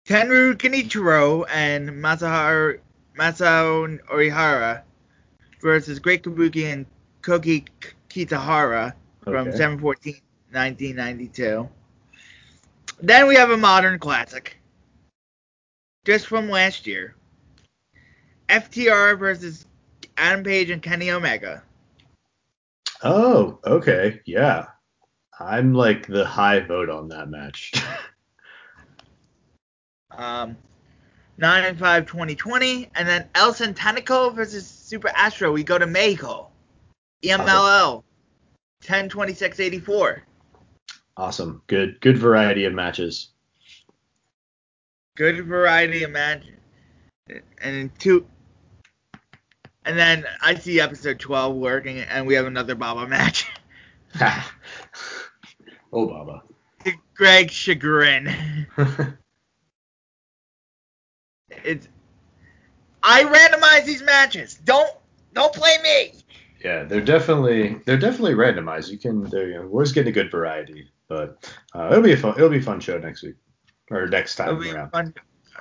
[0.06, 2.78] Tenryu Genichiro and Masahiro,
[3.18, 4.82] Masao Orihara
[5.60, 6.86] versus Great Kabuki and
[7.20, 7.64] Koki
[8.08, 8.94] Kitahara
[9.30, 10.14] from 714
[10.50, 11.68] 1992.
[13.00, 14.56] Then we have a modern classic,
[16.04, 17.14] just from last year.
[18.48, 19.66] FTR versus
[20.16, 21.62] Adam Page and Kenny Omega.
[23.04, 24.66] Oh, okay, yeah.
[25.38, 27.72] I'm like the high vote on that match.
[30.10, 30.56] um,
[31.36, 35.52] 9 5 2020, and then El Satanico versus Super Astro.
[35.52, 36.48] We go to Mexico.
[37.22, 38.02] EMLL
[38.82, 40.22] 10 26 84.
[41.16, 41.62] Awesome.
[41.66, 43.30] Good good variety of matches.
[45.16, 46.54] Good variety of matches.
[47.60, 48.26] And two
[49.84, 53.50] and then I see episode 12 working and we have another Baba match.
[55.92, 56.42] oh Baba.
[57.14, 58.66] Greg Chagrin.
[61.50, 61.88] it's
[63.02, 64.54] I randomize these matches.
[64.64, 64.90] Don't
[65.34, 66.12] don't play me.
[66.64, 68.90] Yeah, they're definitely they're definitely randomized.
[68.90, 72.12] You can they're, you know, we're just getting a good variety, but uh, it'll be
[72.12, 73.36] a fun it'll be a fun show next week
[73.90, 74.90] or next time it'll be around.
[74.90, 75.14] Fun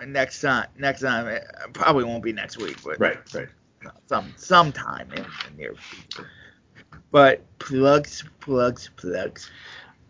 [0.08, 1.44] next time next time it
[1.74, 3.48] probably won't be next week, but right right
[4.08, 6.30] some sometime in the near future.
[7.12, 9.50] But plugs plugs plugs.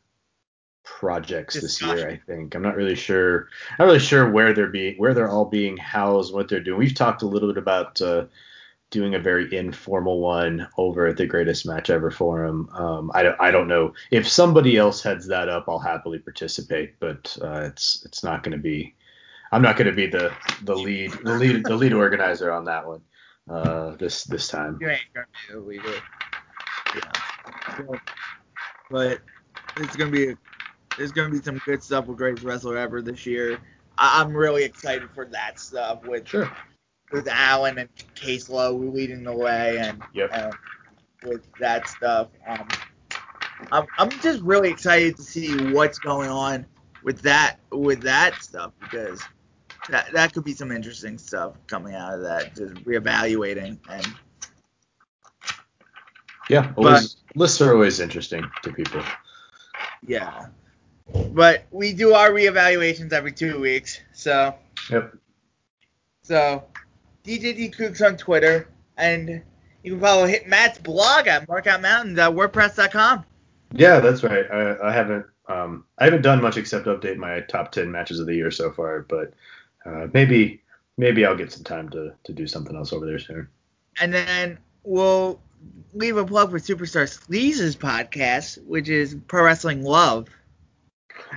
[0.83, 2.09] projects this year.
[2.09, 3.47] I think I'm not really sure.
[3.77, 6.79] Not really sure where they're being, where they're all being housed, what they're doing.
[6.79, 8.25] We've talked a little bit about uh,
[8.89, 12.69] doing a very informal one over at the Greatest Match Ever Forum.
[12.73, 15.65] Um, I don't, I don't know if somebody else heads that up.
[15.67, 18.95] I'll happily participate, but uh, it's it's not going to be.
[19.51, 20.31] I'm not going to be the
[20.63, 23.01] the lead the lead the lead organizer on that one
[23.49, 24.77] uh, this this time.
[24.81, 26.01] You ain't gonna be the leader.
[26.95, 27.97] Yeah.
[28.89, 29.19] But
[29.77, 30.37] it's gonna be a
[30.97, 33.59] there's gonna be some good stuff with Greatest Wrestler Ever this year.
[33.97, 36.51] I- am really excited for that stuff with sure.
[37.11, 40.29] with Allen and Case Low leading the way and, Yep.
[40.33, 40.53] and
[41.23, 42.29] with that stuff.
[42.47, 42.67] Um,
[43.71, 46.65] I'm, I'm just really excited to see what's going on
[47.03, 49.21] with that with that stuff because
[49.89, 52.55] that that could be some interesting stuff coming out of that.
[52.55, 54.07] Just reevaluating and
[56.49, 59.01] Yeah, always, lists are always interesting to people.
[60.05, 60.47] yeah.
[61.13, 64.53] But we do our reevaluations every two weeks, so
[64.89, 65.15] Yep.
[66.23, 66.63] so
[67.23, 69.41] DJD D Cooks on Twitter and
[69.83, 73.25] you can follow hit Matt's blog at markoutmountains.wordpress.com.
[73.73, 74.45] Yeah, that's right.
[74.51, 78.25] I, I haven't um I haven't done much except update my top ten matches of
[78.27, 79.33] the year so far, but
[79.85, 80.61] uh, maybe
[80.97, 83.47] maybe I'll get some time to to do something else over there soon.
[83.99, 85.39] And then we'll
[85.93, 90.27] leave a plug for Superstar Sleaze's podcast, which is Pro Wrestling Love.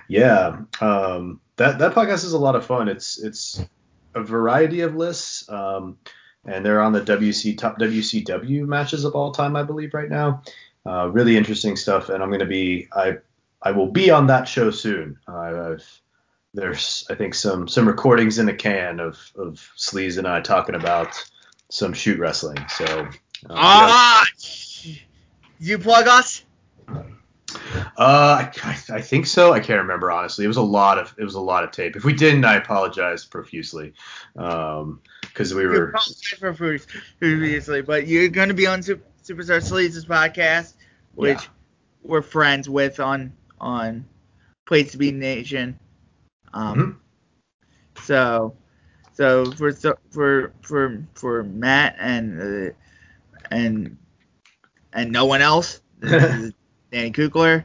[0.09, 2.89] Yeah, um, that that podcast is a lot of fun.
[2.89, 3.64] It's it's
[4.14, 5.99] a variety of lists, um,
[6.45, 10.43] and they're on the WC top WCW matches of all time, I believe, right now.
[10.87, 13.18] Uh, really interesting stuff, and I'm gonna be I
[13.62, 15.18] I will be on that show soon.
[15.27, 15.77] Uh,
[16.53, 20.75] there's I think some some recordings in the can of of Sleaze and I talking
[20.75, 21.14] about
[21.70, 22.59] some shoot wrestling.
[22.68, 23.11] So uh,
[23.51, 23.57] yeah.
[23.57, 24.25] Ah!
[25.59, 26.44] You plug us?
[27.97, 29.53] Uh, I, I think so.
[29.53, 30.45] I can't remember honestly.
[30.45, 31.97] It was a lot of it was a lot of tape.
[31.97, 33.93] If we didn't, I apologize profusely.
[34.37, 36.83] Um, because we were apologize for food
[37.19, 40.75] previously, but you're going to be on Sup- Superstar Sleaze's podcast,
[41.15, 41.49] which Yeah.
[42.03, 44.05] we're friends with on on
[44.67, 45.79] Place to Be Nation.
[46.53, 47.01] Um,
[47.97, 48.03] Mhm.
[48.03, 48.55] so
[49.13, 49.73] so for
[50.11, 52.73] for for for Matt and uh,
[53.51, 53.97] and
[54.93, 57.65] and no one else, Danny Kukler,